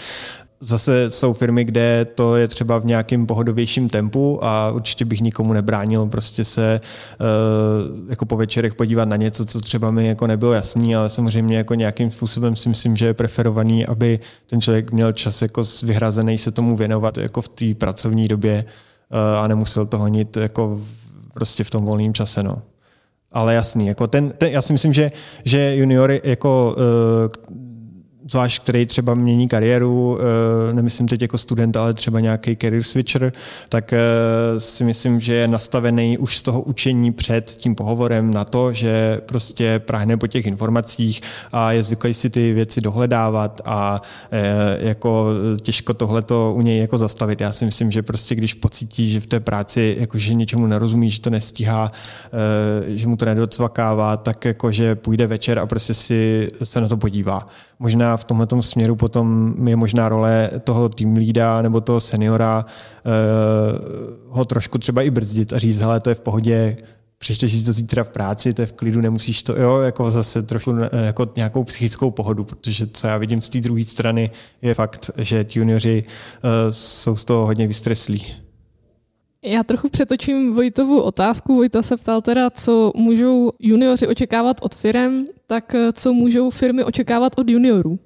Zase 0.64 1.10
jsou 1.10 1.32
firmy, 1.32 1.64
kde 1.64 2.06
to 2.14 2.36
je 2.36 2.48
třeba 2.48 2.78
v 2.78 2.84
nějakém 2.84 3.26
pohodovějším 3.26 3.88
tempu 3.88 4.44
a 4.44 4.70
určitě 4.70 5.04
bych 5.04 5.20
nikomu 5.20 5.52
nebránil 5.52 6.06
prostě 6.06 6.44
se 6.44 6.80
uh, 7.20 8.10
jako 8.10 8.26
po 8.26 8.36
večerech 8.36 8.74
podívat 8.74 9.08
na 9.08 9.16
něco, 9.16 9.44
co 9.44 9.60
třeba 9.60 9.90
mi 9.90 10.06
jako 10.06 10.26
nebylo 10.26 10.52
jasný, 10.52 10.96
ale 10.96 11.10
samozřejmě 11.10 11.56
jako 11.56 11.74
nějakým 11.74 12.10
způsobem 12.10 12.56
si 12.56 12.68
myslím, 12.68 12.96
že 12.96 13.06
je 13.06 13.14
preferovaný, 13.14 13.86
aby 13.86 14.20
ten 14.46 14.60
člověk 14.60 14.92
měl 14.92 15.12
čas 15.12 15.42
jako 15.42 15.62
vyhrazený 15.82 16.38
se 16.38 16.50
tomu 16.50 16.76
věnovat 16.76 17.18
jako 17.18 17.42
v 17.42 17.48
té 17.48 17.74
pracovní 17.74 18.28
době 18.28 18.64
uh, 18.64 19.44
a 19.44 19.48
nemusel 19.48 19.86
to 19.86 19.98
honit 19.98 20.36
jako 20.36 20.80
prostě 21.34 21.64
v 21.64 21.70
tom 21.70 21.84
volném 21.84 22.14
čase. 22.14 22.42
No. 22.42 22.62
Ale 23.32 23.54
jasný, 23.54 23.86
jako 23.86 24.06
ten, 24.06 24.32
ten, 24.38 24.50
já 24.50 24.62
si 24.62 24.72
myslím, 24.72 24.92
že, 24.92 25.12
že 25.44 25.76
juniory 25.76 26.20
jako 26.24 26.76
uh, 26.76 27.62
zvlášť 28.30 28.62
který 28.62 28.86
třeba 28.86 29.14
mění 29.14 29.48
kariéru, 29.48 30.18
eh, 30.20 30.72
nemyslím 30.72 31.08
teď 31.08 31.22
jako 31.22 31.38
student, 31.38 31.76
ale 31.76 31.94
třeba 31.94 32.20
nějaký 32.20 32.56
career 32.56 32.82
switcher, 32.82 33.32
tak 33.68 33.92
eh, 33.92 34.00
si 34.58 34.84
myslím, 34.84 35.20
že 35.20 35.34
je 35.34 35.48
nastavený 35.48 36.18
už 36.18 36.38
z 36.38 36.42
toho 36.42 36.62
učení 36.62 37.12
před 37.12 37.44
tím 37.50 37.74
pohovorem 37.74 38.30
na 38.30 38.44
to, 38.44 38.72
že 38.72 39.20
prostě 39.26 39.78
prahne 39.78 40.16
po 40.16 40.26
těch 40.26 40.46
informacích 40.46 41.20
a 41.52 41.72
je 41.72 41.82
zvyklý 41.82 42.14
si 42.14 42.30
ty 42.30 42.52
věci 42.52 42.80
dohledávat 42.80 43.60
a 43.64 44.02
eh, 44.32 44.78
jako 44.88 45.28
těžko 45.60 45.94
tohleto 45.94 46.54
u 46.56 46.62
něj 46.62 46.78
jako 46.78 46.98
zastavit. 46.98 47.40
Já 47.40 47.52
si 47.52 47.64
myslím, 47.64 47.90
že 47.90 48.02
prostě 48.02 48.34
když 48.34 48.54
pocítí, 48.54 49.10
že 49.10 49.20
v 49.20 49.26
té 49.26 49.40
práci 49.40 49.96
jakože 49.98 50.34
něčemu 50.34 50.66
nerozumí, 50.66 51.10
že 51.10 51.20
to 51.20 51.30
nestíhá, 51.30 51.92
že 52.86 53.08
mu 53.08 53.16
to 53.16 53.24
nedocvakává, 53.24 54.16
tak 54.16 54.44
jakože 54.44 54.94
půjde 54.94 55.26
večer 55.26 55.58
a 55.58 55.66
prostě 55.66 55.94
si 55.94 56.48
se 56.62 56.80
na 56.80 56.88
to 56.88 56.96
podívá 56.96 57.46
možná 57.82 58.16
v 58.16 58.24
tomhle 58.24 58.46
směru 58.60 58.96
potom 58.96 59.54
je 59.68 59.76
možná 59.76 60.08
role 60.08 60.50
toho 60.64 60.88
tým 60.88 61.16
lída 61.16 61.62
nebo 61.62 61.80
toho 61.80 62.00
seniora 62.00 62.64
uh, 62.64 64.34
ho 64.36 64.44
trošku 64.44 64.78
třeba 64.78 65.02
i 65.02 65.10
brzdit 65.10 65.52
a 65.52 65.58
říct, 65.58 65.80
hele, 65.80 66.00
to 66.00 66.08
je 66.10 66.14
v 66.14 66.20
pohodě, 66.20 66.76
přečteš 67.18 67.52
si 67.52 67.64
to 67.64 67.72
zítra 67.72 68.04
v 68.04 68.08
práci, 68.08 68.52
to 68.52 68.62
je 68.62 68.66
v 68.66 68.72
klidu, 68.72 69.00
nemusíš 69.00 69.42
to, 69.42 69.60
jo, 69.60 69.78
jako 69.78 70.10
zase 70.10 70.42
trošku 70.42 70.74
eh, 70.78 71.06
jako 71.06 71.28
nějakou 71.36 71.64
psychickou 71.64 72.10
pohodu, 72.10 72.44
protože 72.44 72.86
co 72.86 73.06
já 73.06 73.16
vidím 73.16 73.40
z 73.40 73.48
té 73.48 73.60
druhé 73.60 73.84
strany 73.84 74.30
je 74.62 74.74
fakt, 74.74 75.10
že 75.18 75.44
ti 75.44 75.58
junioři 75.58 76.04
uh, 76.04 76.50
jsou 76.70 77.16
z 77.16 77.24
toho 77.24 77.46
hodně 77.46 77.66
vystreslí. 77.66 78.41
Já 79.44 79.62
trochu 79.62 79.88
přetočím 79.88 80.54
Vojtovu 80.54 81.02
otázku. 81.02 81.56
Vojta 81.56 81.82
se 81.82 81.96
ptal 81.96 82.22
teda, 82.22 82.50
co 82.50 82.92
můžou 82.96 83.52
junioři 83.60 84.06
očekávat 84.06 84.56
od 84.62 84.74
firm, 84.74 85.24
tak 85.46 85.74
eh, 85.74 85.92
co 85.92 86.12
můžou 86.12 86.50
firmy 86.50 86.84
očekávat 86.84 87.32
od 87.38 87.48
juniorů? 87.48 87.98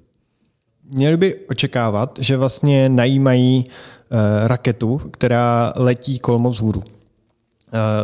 Měli 0.89 1.17
by 1.17 1.35
očekávat, 1.49 2.19
že 2.21 2.37
vlastně 2.37 2.89
najímají 2.89 3.65
uh, 3.65 4.47
raketu, 4.47 5.01
která 5.11 5.73
letí 5.75 6.19
kolmo 6.19 6.49
vzhůru. 6.49 6.79
Uh, 6.79 6.85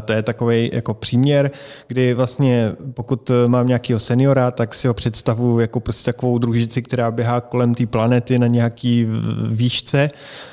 to 0.06 0.14
je 0.14 0.24
takový 0.24 0.70
jako 0.74 0.94
příměr, 0.94 1.52
kdy 1.88 2.14
vlastně 2.14 2.72
pokud 2.94 3.32
mám 3.48 3.68
nějakého 3.68 4.00
seniora, 4.00 4.52
tak 4.52 4.76
si 4.76 4.88
ho 4.88 4.94
představuji 4.94 5.60
jako 5.60 5.80
prostě 5.80 6.12
takovou 6.12 6.38
družici, 6.38 6.82
která 6.82 7.12
běhá 7.12 7.42
kolem 7.42 7.76
té 7.76 7.86
planety 7.86 8.40
na 8.40 8.48
nějaký 8.48 9.08
výšce 9.50 10.10
Eh, 10.10 10.53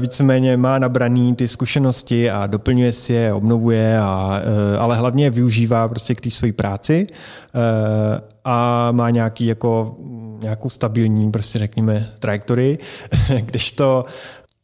víceméně 0.00 0.56
má 0.56 0.78
nabraný 0.78 1.34
ty 1.34 1.48
zkušenosti 1.48 2.30
a 2.30 2.46
doplňuje 2.46 2.92
si 2.92 3.12
je, 3.12 3.32
obnovuje, 3.32 3.98
a, 3.98 4.40
eh, 4.42 4.78
ale 4.78 4.96
hlavně 4.96 5.24
je 5.24 5.30
využívá 5.30 5.88
prostě 5.88 6.14
k 6.14 6.20
té 6.20 6.30
své 6.30 6.52
práci 6.52 7.06
eh, 7.10 8.20
a 8.44 8.88
má 8.92 9.10
nějaký 9.10 9.46
jako, 9.46 9.96
nějakou 10.42 10.70
stabilní, 10.70 11.30
prostě 11.30 11.58
řekněme, 11.58 12.08
trajektorii, 12.18 12.78
to 13.74 14.04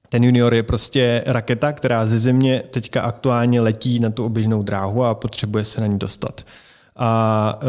ten 0.09 0.25
junior 0.25 0.55
je 0.55 0.63
prostě 0.63 1.23
raketa, 1.27 1.73
která 1.73 2.07
ze 2.07 2.19
země 2.19 2.63
teďka 2.71 3.03
aktuálně 3.03 3.61
letí 3.61 4.01
na 4.01 4.11
tu 4.11 4.25
oběžnou 4.25 4.63
dráhu 4.63 5.05
a 5.05 5.15
potřebuje 5.15 5.65
se 5.65 5.81
na 5.81 5.87
ní 5.87 5.99
dostat. 5.99 6.41
A 6.97 7.61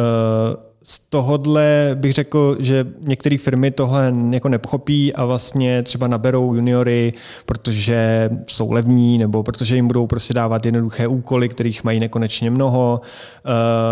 z 0.89 0.99
tohohle 0.99 1.91
bych 1.95 2.13
řekl, 2.13 2.57
že 2.59 2.87
některé 2.99 3.37
firmy 3.37 3.71
tohle 3.71 4.13
jako 4.29 4.49
nepochopí 4.49 5.13
a 5.13 5.25
vlastně 5.25 5.83
třeba 5.83 6.07
naberou 6.07 6.53
juniory, 6.53 7.13
protože 7.45 8.29
jsou 8.47 8.71
levní 8.71 9.17
nebo 9.17 9.43
protože 9.43 9.75
jim 9.75 9.87
budou 9.87 10.07
prostě 10.07 10.33
dávat 10.33 10.65
jednoduché 10.65 11.07
úkoly, 11.07 11.49
kterých 11.49 11.83
mají 11.83 11.99
nekonečně 11.99 12.51
mnoho. 12.51 13.01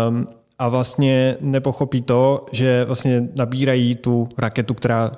Um, 0.08 0.26
a 0.58 0.68
vlastně 0.68 1.36
nepochopí 1.40 2.02
to, 2.02 2.46
že 2.52 2.84
vlastně 2.84 3.28
nabírají 3.36 3.94
tu 3.94 4.28
raketu, 4.38 4.74
která 4.74 5.10
uh, 5.10 5.16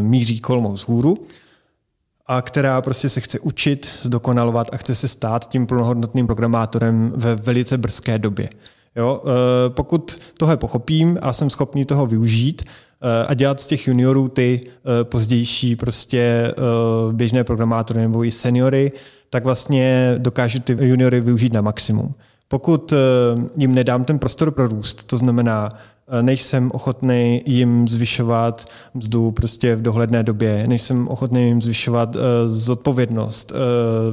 míří 0.00 0.40
kolmou 0.40 0.72
vzhůru 0.72 1.16
a 2.26 2.42
která 2.42 2.82
prostě 2.82 3.08
se 3.08 3.20
chce 3.20 3.40
učit, 3.40 3.92
zdokonalovat 4.02 4.66
a 4.72 4.76
chce 4.76 4.94
se 4.94 5.08
stát 5.08 5.48
tím 5.48 5.66
plnohodnotným 5.66 6.26
programátorem 6.26 7.12
ve 7.16 7.34
velice 7.34 7.78
brzké 7.78 8.18
době. 8.18 8.48
Jo? 8.96 9.22
Eh, 9.24 9.70
pokud 9.70 10.18
tohle 10.38 10.56
pochopím 10.56 11.18
a 11.22 11.32
jsem 11.32 11.50
schopný 11.50 11.84
toho 11.84 12.06
využít 12.06 12.62
eh, 12.62 13.26
a 13.26 13.34
dělat 13.34 13.60
z 13.60 13.66
těch 13.66 13.86
juniorů 13.88 14.28
ty 14.28 14.60
eh, 14.64 15.04
pozdější 15.04 15.76
prostě 15.76 16.54
běžné 17.12 17.44
programátory 17.44 18.00
nebo 18.00 18.24
i 18.24 18.30
seniory, 18.30 18.92
tak 19.30 19.44
vlastně 19.44 20.14
dokážu 20.18 20.60
ty 20.60 20.76
juniory 20.80 21.20
využít 21.20 21.52
na 21.52 21.60
maximum. 21.60 22.14
Pokud 22.48 22.92
jim 23.56 23.74
nedám 23.74 24.04
ten 24.04 24.18
prostor 24.18 24.50
pro 24.50 24.68
růst, 24.68 25.04
to 25.04 25.16
znamená 25.16 25.68
nejsem 26.22 26.70
ochotný 26.74 27.42
jim 27.46 27.88
zvyšovat 27.88 28.64
mzdu 28.94 29.30
prostě 29.30 29.76
v 29.76 29.82
dohledné 29.82 30.22
době, 30.22 30.64
nejsem 30.66 31.08
ochotný 31.08 31.46
jim 31.46 31.62
zvyšovat 31.62 32.16
uh, 32.16 32.22
zodpovědnost, 32.46 33.52
uh, 33.52 33.58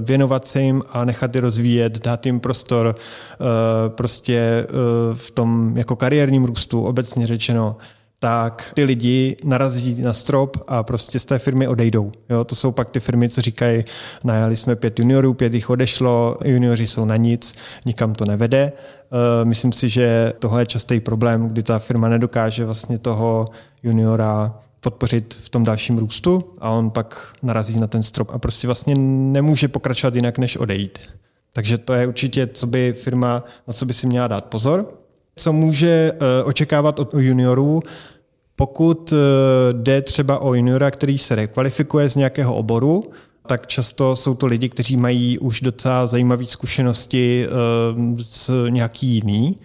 věnovat 0.05 0.47
se 0.47 0.61
jim 0.61 0.81
a 0.91 1.05
nechat 1.05 1.35
je 1.35 1.41
rozvíjet, 1.41 2.03
dát 2.03 2.25
jim 2.25 2.39
prostor 2.39 2.95
uh, 2.95 3.45
prostě 3.89 4.67
uh, 4.69 5.15
v 5.15 5.31
tom 5.31 5.77
jako 5.77 5.95
kariérním 5.95 6.45
růstu, 6.45 6.81
obecně 6.81 7.27
řečeno, 7.27 7.75
tak 8.23 8.71
ty 8.73 8.83
lidi 8.83 9.37
narazí 9.43 10.01
na 10.01 10.13
strop 10.13 10.57
a 10.67 10.83
prostě 10.83 11.19
z 11.19 11.25
té 11.25 11.39
firmy 11.39 11.67
odejdou. 11.67 12.11
Jo, 12.29 12.43
to 12.43 12.55
jsou 12.55 12.71
pak 12.71 12.89
ty 12.89 12.99
firmy, 12.99 13.29
co 13.29 13.41
říkají, 13.41 13.85
najali 14.23 14.57
jsme 14.57 14.75
pět 14.75 14.99
juniorů, 14.99 15.33
pět 15.33 15.53
jich 15.53 15.69
odešlo, 15.69 16.37
junioři 16.45 16.87
jsou 16.87 17.05
na 17.05 17.15
nic, 17.15 17.55
nikam 17.85 18.15
to 18.15 18.25
nevede. 18.25 18.71
Eh, 18.71 19.45
myslím 19.45 19.71
si, 19.71 19.89
že 19.89 20.33
tohle 20.39 20.61
je 20.61 20.65
častý 20.65 20.99
problém, 20.99 21.47
kdy 21.47 21.63
ta 21.63 21.79
firma 21.79 22.09
nedokáže 22.09 22.65
vlastně 22.65 22.97
toho 22.97 23.47
juniora 23.83 24.59
podpořit 24.79 25.33
v 25.33 25.49
tom 25.49 25.63
dalším 25.63 25.97
růstu 25.97 26.43
a 26.59 26.69
on 26.69 26.89
pak 26.89 27.35
narazí 27.41 27.79
na 27.79 27.87
ten 27.87 28.03
strop 28.03 28.29
a 28.33 28.39
prostě 28.39 28.67
vlastně 28.67 28.95
nemůže 28.97 29.67
pokračovat 29.67 30.15
jinak, 30.15 30.37
než 30.37 30.57
odejít. 30.57 30.99
Takže 31.53 31.77
to 31.77 31.93
je 31.93 32.07
určitě, 32.07 32.47
co 32.47 32.67
by 32.67 32.93
firma, 32.93 33.43
na 33.67 33.73
co 33.73 33.85
by 33.85 33.93
si 33.93 34.07
měla 34.07 34.27
dát 34.27 34.45
pozor. 34.45 34.87
Co 35.35 35.53
může 35.53 36.11
eh, 36.13 36.43
očekávat 36.43 36.99
od 36.99 37.13
juniorů, 37.13 37.81
pokud 38.55 39.13
eh, 39.13 39.17
jde 39.73 40.01
třeba 40.01 40.39
o 40.39 40.53
juniora, 40.53 40.91
který 40.91 41.17
se 41.17 41.35
rekvalifikuje 41.35 42.09
z 42.09 42.15
nějakého 42.15 42.55
oboru, 42.55 43.03
tak 43.47 43.67
často 43.67 44.15
jsou 44.15 44.35
to 44.35 44.45
lidi, 44.45 44.69
kteří 44.69 44.97
mají 44.97 45.39
už 45.39 45.61
docela 45.61 46.07
zajímavé 46.07 46.45
zkušenosti 46.47 47.47
z 48.17 48.49
eh, 48.49 48.71
nějaký 48.71 49.07
jiný. 49.07 49.57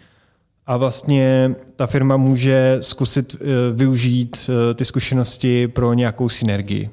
A 0.66 0.76
vlastně 0.76 1.54
ta 1.76 1.86
firma 1.86 2.16
může 2.16 2.78
zkusit 2.80 3.36
eh, 3.40 3.44
využít 3.72 4.50
ty 4.74 4.84
zkušenosti 4.84 5.68
pro 5.68 5.92
nějakou 5.92 6.28
synergii. 6.28 6.90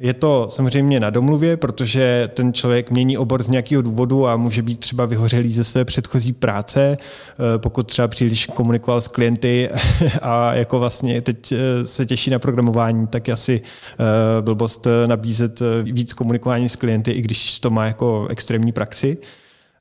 Je 0.00 0.14
to 0.14 0.46
samozřejmě 0.50 1.00
na 1.00 1.10
domluvě, 1.10 1.56
protože 1.56 2.28
ten 2.34 2.52
člověk 2.52 2.90
mění 2.90 3.18
obor 3.18 3.42
z 3.42 3.48
nějakého 3.48 3.82
důvodu 3.82 4.26
a 4.26 4.36
může 4.36 4.62
být 4.62 4.80
třeba 4.80 5.06
vyhořelý 5.06 5.54
ze 5.54 5.64
své 5.64 5.84
předchozí 5.84 6.32
práce, 6.32 6.96
eh, 6.96 7.58
pokud 7.58 7.86
třeba 7.86 8.08
příliš 8.08 8.46
komunikoval 8.46 9.00
s 9.00 9.08
klienty 9.08 9.70
a 10.22 10.54
jako 10.54 10.78
vlastně 10.78 11.20
teď 11.20 11.52
eh, 11.52 11.84
se 11.84 12.06
těší 12.06 12.30
na 12.30 12.38
programování, 12.38 13.06
tak 13.06 13.28
je 13.28 13.34
asi 13.34 13.60
eh, 13.60 14.42
blbost 14.42 14.86
nabízet 15.06 15.62
víc 15.82 16.12
komunikování 16.12 16.68
s 16.68 16.76
klienty, 16.76 17.10
i 17.10 17.20
když 17.20 17.58
to 17.58 17.70
má 17.70 17.86
jako 17.86 18.26
extrémní 18.30 18.72
praxi 18.72 19.18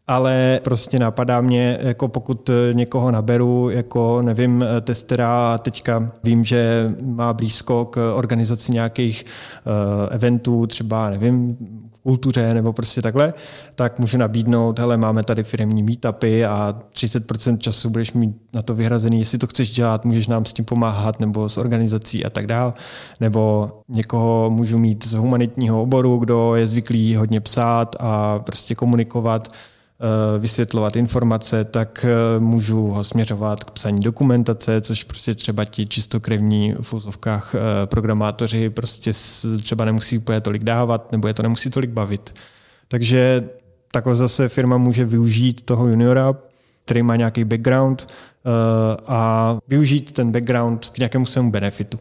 ale 0.09 0.59
prostě 0.63 0.99
napadá 0.99 1.41
mě, 1.41 1.77
jako 1.81 2.07
pokud 2.07 2.49
někoho 2.73 3.11
naberu, 3.11 3.69
jako 3.69 4.21
nevím, 4.21 4.65
testera 4.81 5.53
a 5.53 5.57
teďka 5.57 6.11
vím, 6.23 6.45
že 6.45 6.91
má 7.01 7.33
blízko 7.33 7.85
k 7.85 8.13
organizaci 8.15 8.71
nějakých 8.71 9.25
uh, 9.25 9.73
eventů, 10.15 10.67
třeba 10.67 11.09
nevím, 11.09 11.57
kultuře 12.03 12.53
nebo 12.53 12.73
prostě 12.73 13.01
takhle, 13.01 13.33
tak 13.75 13.99
můžu 13.99 14.17
nabídnout, 14.17 14.79
hele, 14.79 14.97
máme 14.97 15.23
tady 15.23 15.43
firmní 15.43 15.83
meetupy 15.83 16.45
a 16.45 16.79
30% 16.93 17.57
času 17.57 17.89
budeš 17.89 18.13
mít 18.13 18.35
na 18.53 18.61
to 18.61 18.75
vyhrazený, 18.75 19.19
jestli 19.19 19.37
to 19.37 19.47
chceš 19.47 19.69
dělat, 19.69 20.05
můžeš 20.05 20.27
nám 20.27 20.45
s 20.45 20.53
tím 20.53 20.65
pomáhat 20.65 21.19
nebo 21.19 21.49
s 21.49 21.57
organizací 21.57 22.25
a 22.25 22.29
tak 22.29 22.47
dál. 22.47 22.73
Nebo 23.19 23.69
někoho 23.89 24.49
můžu 24.49 24.77
mít 24.77 25.05
z 25.05 25.13
humanitního 25.13 25.81
oboru, 25.81 26.17
kdo 26.17 26.55
je 26.55 26.67
zvyklý 26.67 27.15
hodně 27.15 27.41
psát 27.41 27.95
a 27.99 28.39
prostě 28.39 28.75
komunikovat 28.75 29.49
Eh, 29.49 29.53
vysvětlovat 30.39 30.95
informace, 30.95 31.63
tak 31.63 32.05
eh, 32.05 32.39
můžu 32.39 32.87
ho 32.87 33.03
směřovat 33.03 33.63
k 33.63 33.71
psaní 33.71 33.99
dokumentace, 33.99 34.81
což 34.81 35.03
prostě 35.03 35.35
třeba 35.35 35.65
ti 35.65 35.85
čistokrevní 35.85 36.75
v 36.81 36.93
úzovkách 36.93 37.55
eh, 37.55 37.59
programátoři 37.87 38.69
prostě 38.69 39.11
třeba 39.63 39.85
nemusí 39.85 40.17
úplně 40.17 40.41
tolik 40.41 40.63
dávat, 40.63 41.11
nebo 41.11 41.27
je 41.27 41.33
to 41.33 41.43
nemusí 41.43 41.69
tolik 41.69 41.89
bavit. 41.89 42.33
Takže 42.87 43.49
takhle 43.91 44.15
zase 44.15 44.49
firma 44.49 44.77
může 44.77 45.05
využít 45.05 45.61
toho 45.61 45.89
juniora, 45.89 46.33
který 46.85 47.03
má 47.03 47.15
nějaký 47.15 47.43
background 47.43 48.07
a 49.07 49.57
využít 49.67 50.11
ten 50.11 50.31
background 50.31 50.89
k 50.89 50.97
nějakému 50.97 51.25
svému 51.25 51.51
benefitu. 51.51 51.97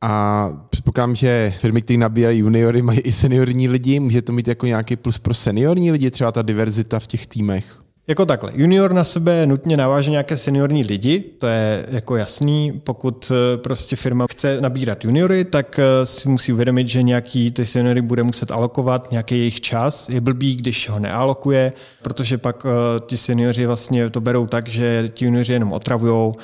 A 0.00 0.48
předpokládám, 0.70 1.14
že 1.14 1.54
firmy, 1.58 1.82
které 1.82 1.98
nabírají 1.98 2.38
juniory, 2.38 2.82
mají 2.82 3.00
i 3.00 3.12
seniorní 3.12 3.68
lidi. 3.68 4.00
Může 4.00 4.22
to 4.22 4.32
mít 4.32 4.48
jako 4.48 4.66
nějaký 4.66 4.96
plus 4.96 5.18
pro 5.18 5.34
seniorní 5.34 5.92
lidi, 5.92 6.10
třeba 6.10 6.32
ta 6.32 6.42
diverzita 6.42 6.98
v 6.98 7.06
těch 7.06 7.26
týmech? 7.26 7.87
Jako 8.08 8.26
takhle. 8.26 8.52
Junior 8.54 8.92
na 8.92 9.04
sebe 9.04 9.46
nutně 9.46 9.76
naváže 9.76 10.10
nějaké 10.10 10.36
seniorní 10.36 10.84
lidi, 10.84 11.20
to 11.20 11.46
je 11.46 11.86
jako 11.90 12.16
jasný. 12.16 12.80
Pokud 12.84 13.32
eh, 13.34 13.56
prostě 13.56 13.96
firma 13.96 14.26
chce 14.30 14.60
nabírat 14.60 15.04
juniory, 15.04 15.44
tak 15.44 15.78
eh, 15.78 16.06
si 16.06 16.28
musí 16.28 16.52
uvědomit, 16.52 16.88
že 16.88 17.02
nějaký 17.02 17.50
ty 17.50 17.66
seniory 17.66 18.02
bude 18.02 18.22
muset 18.22 18.50
alokovat 18.50 19.10
nějaký 19.10 19.38
jejich 19.38 19.60
čas. 19.60 20.08
Je 20.08 20.20
blbý, 20.20 20.56
když 20.56 20.88
ho 20.88 20.98
nealokuje, 20.98 21.72
protože 22.02 22.38
pak 22.38 22.66
eh, 22.66 23.00
ti 23.06 23.16
seniori 23.16 23.66
vlastně 23.66 24.10
to 24.10 24.20
berou 24.20 24.46
tak, 24.46 24.68
že 24.68 25.10
ti 25.14 25.24
junioři 25.24 25.52
jenom 25.52 25.72
otravujou, 25.72 26.34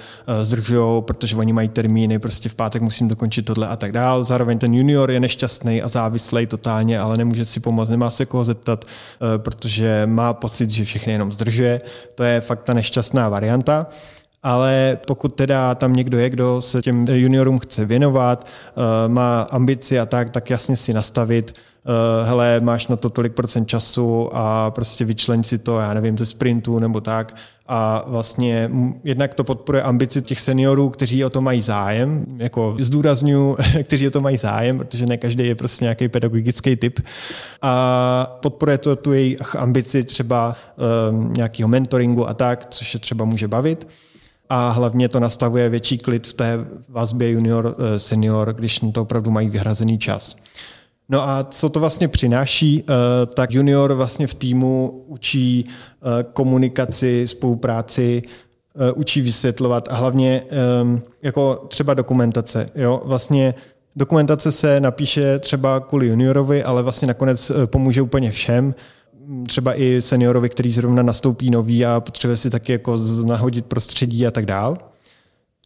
zdržujou, 0.42 1.00
protože 1.00 1.37
oni 1.37 1.52
mají 1.52 1.68
termíny, 1.68 2.18
prostě 2.18 2.49
v 2.49 2.54
pátek 2.54 2.83
musím 2.83 3.09
dokončit 3.09 3.42
tohle 3.42 3.68
a 3.68 3.76
tak 3.76 3.92
dál. 3.92 4.25
Zároveň 4.25 4.59
ten 4.59 4.75
junior 4.75 5.11
je 5.11 5.21
nešťastný 5.21 5.83
a 5.83 5.88
závislý 5.88 6.47
totálně, 6.47 6.99
ale 6.99 7.16
nemůže 7.16 7.44
si 7.44 7.61
pomoct, 7.61 7.88
nemá 7.88 8.11
se 8.11 8.26
koho 8.26 8.44
zeptat, 8.44 8.85
protože 9.37 10.02
má 10.06 10.35
pocit, 10.35 10.71
že 10.71 10.85
všechny 10.85 11.12
jenom 11.12 11.33
zdržují 11.33 11.54
udržuje, 11.55 11.81
to 12.15 12.25
je 12.25 12.41
fakt 12.41 12.63
ta 12.67 12.75
nešťastná 12.75 13.29
varianta. 13.31 13.87
Ale 14.45 14.99
pokud 15.07 15.35
teda 15.35 15.75
tam 15.75 15.93
někdo 15.93 16.19
je, 16.19 16.31
kdo 16.31 16.63
se 16.63 16.83
těm 16.83 17.07
juniorům 17.09 17.59
chce 17.59 17.85
věnovat, 17.85 18.47
eh, 18.47 19.09
má 19.09 19.43
ambici 19.43 20.01
a 20.01 20.07
tak, 20.07 20.31
tak 20.31 20.51
jasně 20.51 20.77
si 20.77 20.93
nastavit, 20.93 21.55
uh, 21.85 22.29
hele, 22.29 22.61
máš 22.61 22.87
na 22.87 22.97
to 22.97 23.11
tolik 23.11 23.33
procent 23.33 23.69
času 23.69 24.31
a 24.33 24.71
prostě 24.71 25.05
vyčleň 25.05 25.43
si 25.43 25.59
to, 25.59 25.79
já 25.79 25.95
nevím, 25.95 26.19
ze 26.19 26.27
sprintu 26.27 26.79
nebo 26.79 27.01
tak. 27.01 27.37
A 27.67 28.05
vlastně 28.07 28.71
jednak 29.05 29.35
to 29.35 29.45
podporuje 29.45 29.83
ambici 29.83 30.23
těch 30.23 30.41
seniorů, 30.41 30.91
kteří 30.91 31.25
o 31.25 31.31
to 31.31 31.41
mají 31.41 31.63
zájem, 31.63 32.25
jako 32.37 32.77
zdůraznuju, 32.81 33.57
kteří 33.83 34.09
o 34.09 34.11
to 34.11 34.21
mají 34.21 34.37
zájem, 34.37 34.79
protože 34.79 35.07
ne 35.07 35.17
každý 35.17 35.47
je 35.47 35.55
prostě 35.55 35.85
nějaký 35.85 36.09
pedagogický 36.09 36.77
typ. 36.77 37.01
A 37.63 38.39
podporuje 38.43 38.79
to 38.79 38.97
tu 38.97 39.13
jejich 39.13 39.57
ambici 39.57 40.03
třeba 40.03 40.57
um, 41.11 41.33
nějakého 41.33 41.69
mentoringu 41.69 42.29
a 42.29 42.35
tak, 42.35 42.67
což 42.71 42.95
je 42.95 43.01
třeba 43.01 43.25
může 43.25 43.49
bavit 43.49 43.87
a 44.55 44.71
hlavně 44.71 45.09
to 45.09 45.21
nastavuje 45.21 45.69
větší 45.69 45.99
klid 45.99 46.27
v 46.27 46.33
té 46.33 46.59
vazbě 46.89 47.31
junior-senior, 47.31 48.53
když 48.53 48.81
na 48.81 48.93
to 48.93 49.03
opravdu 49.03 49.31
mají 49.31 49.49
vyhrazený 49.49 49.99
čas. 49.99 50.37
No 51.09 51.29
a 51.29 51.43
co 51.43 51.69
to 51.69 51.81
vlastně 51.81 52.09
přináší? 52.09 52.85
Eh, 52.85 53.27
tak 53.27 53.53
junior 53.53 53.93
vlastně 53.93 54.27
v 54.27 54.35
týmu 54.35 55.05
učí 55.07 55.67
eh, 55.67 56.25
komunikaci, 56.33 57.29
spolupráci, 57.29 58.23
eh, 58.89 58.93
učí 58.93 59.21
vysvětlovat 59.21 59.89
a 59.91 59.95
hlavně 59.95 60.45
ehm, 60.49 61.03
jako 61.23 61.67
třeba 61.69 61.95
dokumentace. 61.95 62.67
Jo? 62.75 63.01
Vlastně 63.05 63.55
dokumentace 63.97 64.53
se 64.53 64.81
napíše 64.81 65.39
třeba 65.39 65.81
kvůli 65.81 66.07
juniorovi, 66.07 66.65
ale 66.65 66.83
vlastně 66.83 67.09
nakonec 67.09 67.53
pomůže 67.67 68.03
úplně 68.03 68.31
všem 68.31 68.75
třeba 69.47 69.81
i 69.81 70.02
seniorovi, 70.02 70.49
který 70.49 70.73
zrovna 70.73 71.02
nastoupí 71.02 71.50
nový 71.50 71.85
a 71.85 72.00
potřebuje 72.00 72.37
si 72.37 72.50
taky 72.50 72.73
jako 72.73 72.97
nahodit 73.26 73.66
prostředí 73.66 74.26
a 74.26 74.31
tak 74.31 74.47
dál. 74.47 74.78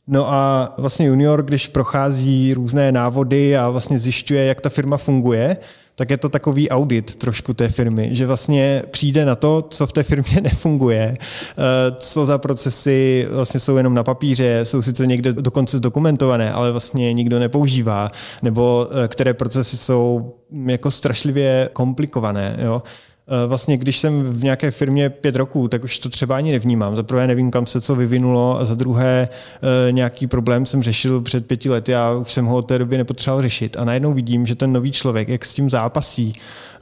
No 0.06 0.32
a 0.32 0.74
vlastně 0.78 1.06
junior, 1.06 1.42
když 1.42 1.66
prochází 1.66 2.54
různé 2.54 2.92
návody 2.92 3.56
a 3.56 3.70
vlastně 3.70 3.98
zjišťuje, 3.98 4.44
jak 4.44 4.60
ta 4.60 4.68
firma 4.68 4.96
funguje, 4.96 5.56
tak 5.98 6.10
je 6.10 6.16
to 6.16 6.28
takový 6.28 6.70
audit 6.70 7.14
trošku 7.14 7.54
té 7.54 7.68
firmy, 7.68 8.08
že 8.12 8.26
vlastně 8.26 8.82
přijde 8.90 9.24
na 9.24 9.34
to, 9.34 9.62
co 9.70 9.86
v 9.86 9.92
té 9.92 10.02
firmě 10.02 10.40
nefunguje, 10.42 11.16
eh, 11.20 11.64
co 11.96 12.26
za 12.26 12.38
procesy 12.38 13.26
vlastně 13.30 13.60
jsou 13.60 13.76
jenom 13.76 13.94
na 13.94 14.04
papíře, 14.04 14.60
jsou 14.62 14.82
sice 14.82 15.06
někde 15.06 15.32
dokonce 15.32 15.76
zdokumentované, 15.76 16.52
ale 16.52 16.72
vlastně 16.72 17.12
nikdo 17.12 17.38
nepoužívá, 17.38 18.10
nebo 18.42 18.88
eh, 18.90 19.08
které 19.08 19.34
procesy 19.34 19.76
jsou 19.76 20.34
jako 20.66 20.90
strašlivě 20.90 21.68
komplikované. 21.72 22.56
Jo? 22.62 22.82
Eh, 23.30 23.46
vlastně, 23.46 23.76
když 23.76 23.98
jsem 23.98 24.22
v 24.22 24.44
nějaké 24.44 24.70
firmě 24.70 25.10
pět 25.10 25.36
roků, 25.36 25.68
tak 25.68 25.84
už 25.84 25.98
to 25.98 26.08
třeba 26.08 26.36
ani 26.36 26.52
nevnímám. 26.52 26.96
Za 26.96 27.02
prvé 27.02 27.26
nevím, 27.26 27.50
kam 27.50 27.66
se 27.66 27.80
co 27.80 27.94
vyvinulo 27.94 28.60
a 28.60 28.64
za 28.64 28.74
druhé 28.74 29.28
eh, 29.28 29.92
nějaký 29.92 30.26
problém 30.26 30.66
jsem 30.66 30.82
řešil 30.82 31.20
před 31.20 31.46
pěti 31.46 31.70
lety 31.70 31.94
a 31.94 32.12
už 32.12 32.32
jsem 32.32 32.46
ho 32.46 32.56
od 32.56 32.62
té 32.62 32.78
doby 32.78 32.98
nepotřeboval 32.98 33.42
řešit. 33.42 33.76
A 33.76 33.84
najednou 33.84 34.12
vidím, 34.12 34.46
že 34.46 34.54
ten 34.54 34.72
nový 34.72 34.92
člověk, 34.92 35.28
jak 35.28 35.44
s 35.44 35.54
tím 35.54 35.70
zápasí, 35.70 36.32
eh, 36.36 36.80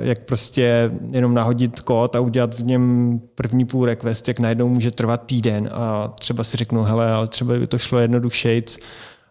jak 0.00 0.18
prostě 0.18 0.90
jenom 1.10 1.34
nahodit 1.34 1.80
kód 1.80 2.16
a 2.16 2.20
udělat 2.20 2.54
v 2.54 2.64
něm 2.64 3.20
první 3.34 3.64
půl 3.64 3.86
request, 3.86 4.28
jak 4.28 4.40
najednou 4.40 4.68
může 4.68 4.90
trvat 4.90 5.26
týden 5.26 5.68
a 5.72 6.14
třeba 6.18 6.44
si 6.44 6.56
řeknu, 6.56 6.82
hele, 6.82 7.12
ale 7.12 7.28
třeba 7.28 7.58
by 7.58 7.66
to 7.66 7.78
šlo 7.78 7.98
jednodušejc 7.98 8.78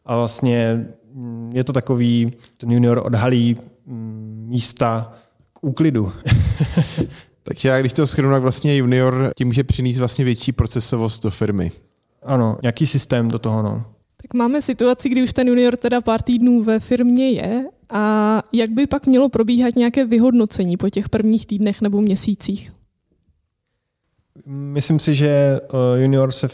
a 0.06 0.18
vlastně 0.18 0.86
mm, 1.14 1.52
je 1.54 1.64
to 1.64 1.74
takový, 1.74 2.34
ten 2.58 2.72
junior 2.72 3.02
odhalí 3.06 3.58
mm, 3.86 4.46
místa, 4.50 5.14
úklidu. 5.62 6.12
Takže 7.44 7.70
já 7.70 7.80
když 7.80 7.94
to 7.94 8.08
schrnu, 8.08 8.32
tak 8.32 8.42
vlastně 8.42 8.78
junior 8.78 9.32
tím 9.38 9.48
může 9.48 9.64
přinést 9.64 10.00
vlastně 10.00 10.26
větší 10.26 10.52
procesovost 10.52 11.24
do 11.24 11.32
firmy. 11.32 11.72
Ano, 12.24 12.58
nějaký 12.62 12.86
systém 12.86 13.28
do 13.28 13.40
toho, 13.40 13.64
no. 13.64 13.86
Tak 14.22 14.34
máme 14.34 14.62
situaci, 14.62 15.10
kdy 15.10 15.24
už 15.24 15.34
ten 15.34 15.48
junior 15.48 15.78
teda 15.78 16.02
pár 16.02 16.22
týdnů 16.22 16.64
ve 16.64 16.80
firmě 16.80 17.32
je 17.32 17.66
a 17.94 18.44
jak 18.54 18.70
by 18.70 18.88
pak 18.88 19.08
mělo 19.08 19.30
probíhat 19.30 19.76
nějaké 19.76 20.06
vyhodnocení 20.06 20.78
po 20.78 20.90
těch 20.90 21.10
prvních 21.10 21.46
týdnech 21.46 21.82
nebo 21.82 22.02
měsících? 22.02 22.72
Myslím 24.46 25.00
si, 25.00 25.16
že 25.16 25.28
eh, 25.28 26.02
junior 26.02 26.32
se 26.32 26.48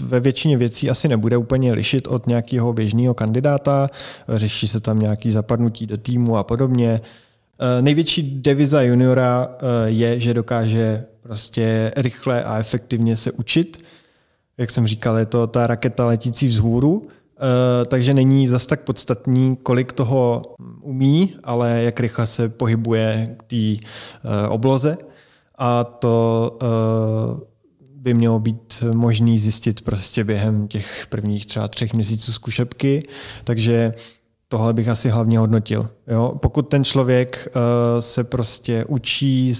ve 0.00 0.20
většině 0.20 0.56
věcí 0.56 0.90
asi 0.90 1.08
nebude 1.08 1.36
úplně 1.36 1.72
lišit 1.72 2.08
od 2.08 2.26
nějakého 2.26 2.72
běžného 2.72 3.14
kandidáta. 3.14 3.88
Řeší 4.28 4.68
se 4.68 4.80
tam 4.80 4.98
nějaký 4.98 5.30
zapadnutí 5.30 5.86
do 5.86 5.96
týmu 5.96 6.36
a 6.36 6.44
podobně. 6.44 7.00
Eh, 7.62 7.82
největší 7.82 8.22
deviza 8.22 8.82
juniora 8.82 9.48
eh, 9.50 9.90
je, 9.90 10.20
že 10.20 10.34
dokáže 10.34 11.04
prostě 11.22 11.92
rychle 11.96 12.44
a 12.44 12.58
efektivně 12.58 13.16
se 13.16 13.32
učit. 13.32 13.84
Jak 14.58 14.70
jsem 14.70 14.86
říkal, 14.86 15.18
je 15.18 15.26
to 15.26 15.46
ta 15.46 15.66
raketa 15.66 16.06
letící 16.06 16.46
vzhůru, 16.46 17.08
eh, 17.08 17.84
takže 17.86 18.14
není 18.14 18.48
zas 18.48 18.66
tak 18.66 18.80
podstatný, 18.80 19.56
kolik 19.56 19.92
toho 19.92 20.42
umí, 20.80 21.36
ale 21.44 21.82
jak 21.82 22.00
rychle 22.00 22.26
se 22.26 22.48
pohybuje 22.48 23.36
k 23.38 23.42
té 23.42 23.86
obloze. 24.48 24.98
A 25.58 25.84
to 25.84 26.58
by 27.94 28.14
mělo 28.14 28.40
být 28.40 28.84
možný 28.92 29.38
zjistit 29.38 29.80
prostě 29.80 30.24
během 30.24 30.68
těch 30.68 31.06
prvních 31.10 31.46
třeba 31.46 31.68
třech 31.68 31.94
měsíců 31.94 32.32
zkušebky. 32.32 33.02
Takže 33.44 33.92
tohle 34.52 34.72
bych 34.72 34.88
asi 34.88 35.08
hlavně 35.08 35.38
hodnotil. 35.38 35.88
Jo? 36.06 36.32
Pokud 36.40 36.62
ten 36.62 36.84
člověk 36.84 37.48
uh, 37.48 37.62
se 38.00 38.24
prostě 38.24 38.84
učí, 38.84 39.52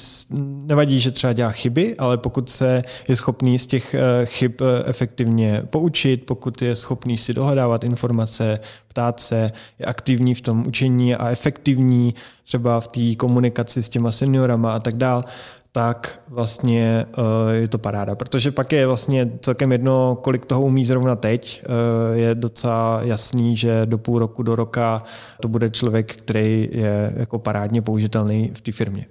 nevadí, 0.66 1.00
že 1.00 1.11
třeba 1.11 1.33
dělá 1.33 1.50
chyby, 1.50 1.96
ale 1.98 2.18
pokud 2.18 2.48
se 2.48 2.83
je 3.09 3.16
schopný 3.16 3.59
z 3.59 3.66
těch 3.66 3.94
uh, 3.94 4.26
chyb 4.26 4.53
uh, 4.61 4.66
efektivně 4.85 5.62
poučit, 5.70 6.26
pokud 6.26 6.62
je 6.62 6.76
schopný 6.76 7.18
si 7.18 7.35
dohledávat 7.35 7.85
informace, 7.85 8.61
ptát 8.88 9.20
se, 9.20 9.50
je 9.79 9.87
aktivní 9.87 10.35
v 10.35 10.40
tom 10.40 10.66
učení 10.66 11.14
a 11.14 11.29
efektivní 11.29 12.14
třeba 12.44 12.81
v 12.81 12.88
té 12.88 13.14
komunikaci 13.14 13.83
s 13.83 13.88
těma 13.88 14.12
seniorama 14.12 14.72
a 14.72 14.79
tak 14.79 14.96
dál, 14.96 15.24
tak 15.72 16.22
vlastně 16.28 17.06
uh, 17.18 17.24
je 17.50 17.68
to 17.68 17.78
paráda. 17.78 18.14
Protože 18.14 18.50
pak 18.50 18.72
je 18.72 18.87
vlastně 18.87 19.30
celkem 19.40 19.72
jedno, 19.72 20.18
kolik 20.22 20.46
toho 20.46 20.62
umí 20.62 20.85
zrovna 20.85 21.16
teď. 21.16 21.62
Uh, 21.68 22.18
je 22.18 22.35
docela 22.35 23.00
jasný, 23.02 23.56
že 23.56 23.83
do 23.85 23.98
půl 23.98 24.18
roku, 24.18 24.42
do 24.42 24.56
roka 24.56 25.02
to 25.40 25.48
bude 25.48 25.70
člověk, 25.70 26.16
který 26.16 26.68
je 26.72 27.12
jako 27.16 27.38
parádně 27.38 27.83
použitelný 27.83 28.50
v 28.54 28.61
té 28.61 28.72
firmě. 28.72 29.06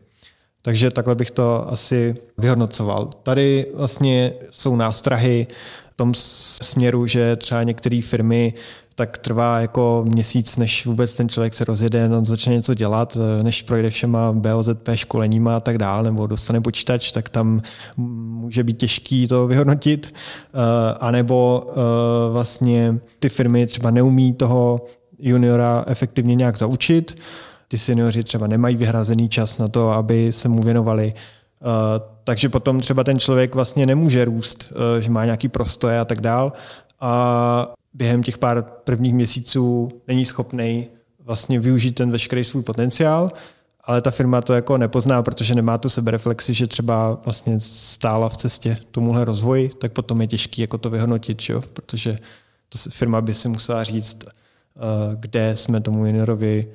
Takže 0.61 0.91
takhle 0.91 1.15
bych 1.15 1.31
to 1.31 1.71
asi 1.71 2.15
vyhodnocoval. 2.37 3.09
Tady 3.23 3.65
vlastně 3.75 4.33
jsou 4.51 4.75
nástrahy 4.75 5.47
v 5.93 5.95
tom 5.95 6.13
směru, 6.61 7.07
že 7.07 7.35
třeba 7.35 7.63
některé 7.63 8.01
firmy 8.01 8.53
tak 8.99 9.17
trvá 9.17 9.59
jako 9.59 10.05
měsíc, 10.07 10.57
než 10.57 10.85
vůbec 10.85 11.13
ten 11.13 11.29
člověk 11.29 11.53
se 11.53 11.65
rozjede, 11.65 12.09
no, 12.09 12.25
začne 12.25 12.53
něco 12.53 12.73
dělat, 12.73 13.17
než 13.41 13.61
projde 13.61 13.89
všema 13.89 14.31
BOZP 14.31 14.89
školeníma 14.95 15.55
a 15.55 15.59
tak 15.59 15.77
dále, 15.77 16.03
nebo 16.03 16.27
dostane 16.27 16.61
počítač, 16.61 17.11
tak 17.11 17.29
tam 17.29 17.61
může 17.97 18.63
být 18.63 18.77
těžký 18.77 19.27
to 19.27 19.47
vyhodnotit. 19.47 20.13
Uh, 20.53 20.61
anebo 20.99 21.63
uh, 21.65 21.73
vlastně 22.31 22.99
ty 23.19 23.29
firmy 23.29 23.67
třeba 23.67 23.91
neumí 23.91 24.33
toho 24.33 24.85
juniora 25.19 25.83
efektivně 25.87 26.35
nějak 26.35 26.57
zaučit, 26.57 27.17
ty 27.67 27.77
seniori 27.77 28.23
třeba 28.23 28.47
nemají 28.47 28.75
vyhrazený 28.75 29.29
čas 29.29 29.57
na 29.57 29.67
to, 29.67 29.91
aby 29.91 30.31
se 30.31 30.49
mu 30.49 30.63
věnovali. 30.63 31.13
Takže 32.23 32.49
potom 32.49 32.79
třeba 32.79 33.03
ten 33.03 33.19
člověk 33.19 33.55
vlastně 33.55 33.85
nemůže 33.85 34.25
růst, 34.25 34.73
že 34.99 35.11
má 35.11 35.25
nějaký 35.25 35.47
prostoje 35.47 35.99
a 35.99 36.05
tak 36.05 36.21
dál. 36.21 36.53
A 37.01 37.73
během 37.93 38.23
těch 38.23 38.37
pár 38.37 38.63
prvních 38.83 39.13
měsíců 39.13 39.89
není 40.07 40.25
schopný 40.25 40.87
vlastně 41.19 41.59
využít 41.59 41.91
ten 41.91 42.11
veškerý 42.11 42.43
svůj 42.43 42.63
potenciál, 42.63 43.31
ale 43.83 44.01
ta 44.01 44.11
firma 44.11 44.41
to 44.41 44.53
jako 44.53 44.77
nepozná, 44.77 45.23
protože 45.23 45.55
nemá 45.55 45.77
tu 45.77 45.89
sebereflexi, 45.89 46.53
že 46.53 46.67
třeba 46.67 47.21
vlastně 47.25 47.59
stála 47.59 48.29
v 48.29 48.37
cestě 48.37 48.77
tomuhle 48.91 49.25
rozvoji, 49.25 49.69
tak 49.69 49.91
potom 49.91 50.21
je 50.21 50.27
těžký 50.27 50.61
jako 50.61 50.77
to 50.77 50.89
vyhodnotit, 50.89 51.49
jo? 51.49 51.61
protože 51.73 52.17
to 52.69 52.77
firma 52.89 53.21
by 53.21 53.33
si 53.33 53.49
musela 53.49 53.83
říct, 53.83 54.23
uh, 54.23 54.31
kde 55.19 55.55
jsme 55.55 55.81
tomu 55.81 56.05
juniorovi 56.05 56.67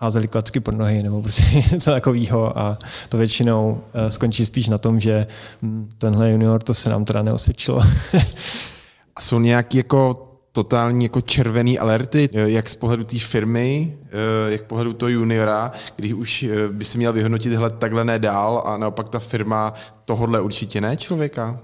házeli 0.00 0.28
klacky 0.28 0.60
pod 0.60 0.74
nohy 0.74 1.02
nebo 1.02 1.22
prostě 1.22 1.44
něco 1.72 1.90
takového 1.90 2.58
a 2.58 2.78
to 3.08 3.16
většinou 3.16 3.80
eh, 3.94 4.10
skončí 4.10 4.46
spíš 4.46 4.68
na 4.68 4.78
tom, 4.78 5.00
že 5.00 5.26
hm, 5.62 5.90
tenhle 5.98 6.30
junior 6.30 6.62
to 6.62 6.74
se 6.74 6.90
nám 6.90 7.04
teda 7.04 7.22
neosvědčilo. 7.22 7.82
a 9.16 9.20
jsou 9.20 9.38
nějaký 9.38 9.76
jako 9.76 10.29
totální 10.52 11.04
jako 11.04 11.20
červený 11.20 11.78
alerty, 11.78 12.28
eh, 12.32 12.50
jak 12.50 12.68
z 12.68 12.74
pohledu 12.74 13.04
té 13.04 13.18
firmy, 13.18 13.98
eh, 14.04 14.52
jak 14.52 14.60
z 14.60 14.64
pohledu 14.64 14.92
toho 14.92 15.10
juniora, 15.10 15.72
když 15.96 16.12
už 16.12 16.46
by 16.70 16.84
si 16.84 16.98
měl 16.98 17.12
vyhodnotit, 17.12 17.52
hele, 17.52 17.70
takhle 17.70 18.04
ne 18.04 18.18
dál 18.18 18.62
a 18.66 18.76
naopak 18.76 19.08
ta 19.08 19.18
firma 19.18 19.74
tohodle 20.04 20.40
určitě 20.40 20.80
ne 20.80 20.96
člověka? 20.96 21.60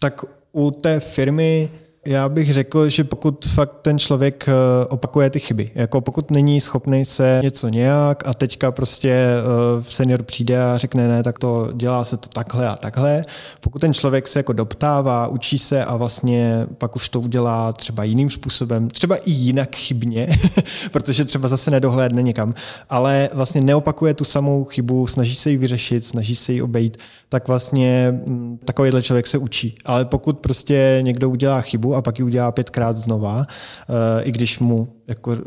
Tak 0.00 0.24
u 0.52 0.70
té 0.70 1.00
firmy 1.00 1.70
já 2.06 2.28
bych 2.28 2.52
řekl, 2.52 2.88
že 2.88 3.04
pokud 3.04 3.46
fakt 3.46 3.72
ten 3.82 3.98
člověk 3.98 4.48
eh, 4.48 4.86
opakuje 4.86 5.30
ty 5.30 5.40
chyby, 5.40 5.70
jako 5.74 6.00
pokud 6.00 6.30
není 6.30 6.60
schopný 6.60 7.04
se 7.04 7.40
něco 7.42 7.68
nějak 7.68 8.28
a 8.28 8.34
teďka 8.34 8.72
prostě 8.72 9.10
eh, 9.10 9.82
senior 9.82 10.22
přijde 10.22 10.62
a 10.62 10.78
řekne 10.78 11.08
ne, 11.08 11.22
tak 11.22 11.38
to 11.38 11.68
dělá 11.74 12.04
se 12.04 12.16
to 12.16 12.28
takhle 12.28 12.68
a 12.68 12.76
takhle, 12.76 13.24
pokud 13.60 13.78
ten 13.78 13.94
člověk 13.94 14.28
se 14.28 14.38
jako 14.38 14.52
doptává, 14.52 15.28
učí 15.28 15.58
se 15.58 15.84
a 15.84 15.96
vlastně 15.96 16.66
pak 16.78 16.96
už 16.96 17.08
to 17.08 17.20
udělá 17.20 17.72
třeba 17.72 18.04
jiným 18.04 18.30
způsobem, 18.30 18.88
třeba 18.88 19.16
i 19.16 19.30
jinak 19.30 19.76
chybně, 19.76 20.28
protože 20.92 21.24
třeba 21.24 21.48
zase 21.48 21.70
nedohlédne 21.70 22.22
někam, 22.22 22.54
ale 22.90 23.28
vlastně 23.34 23.60
neopakuje 23.60 24.14
tu 24.14 24.24
samou 24.24 24.64
chybu, 24.64 25.06
snaží 25.06 25.34
se 25.34 25.50
ji 25.50 25.56
vyřešit, 25.56 26.06
snaží 26.06 26.36
se 26.36 26.52
ji 26.52 26.62
obejít, 26.62 26.96
tak 27.28 27.48
vlastně 27.48 28.20
mm, 28.26 28.58
takovýhle 28.64 29.02
člověk 29.02 29.26
se 29.26 29.38
učí. 29.38 29.76
Ale 29.84 30.04
pokud 30.04 30.38
prostě 30.38 30.98
někdo 31.02 31.30
udělá 31.30 31.60
chybu 31.60 31.93
a 31.94 32.02
pak 32.02 32.18
ji 32.18 32.24
udělá 32.24 32.52
pětkrát 32.52 32.96
znova, 32.96 33.46
eh, 33.46 34.22
i 34.22 34.32
když 34.32 34.58
mu 34.58 34.88
jako 35.06 35.32
eh, 35.32 35.38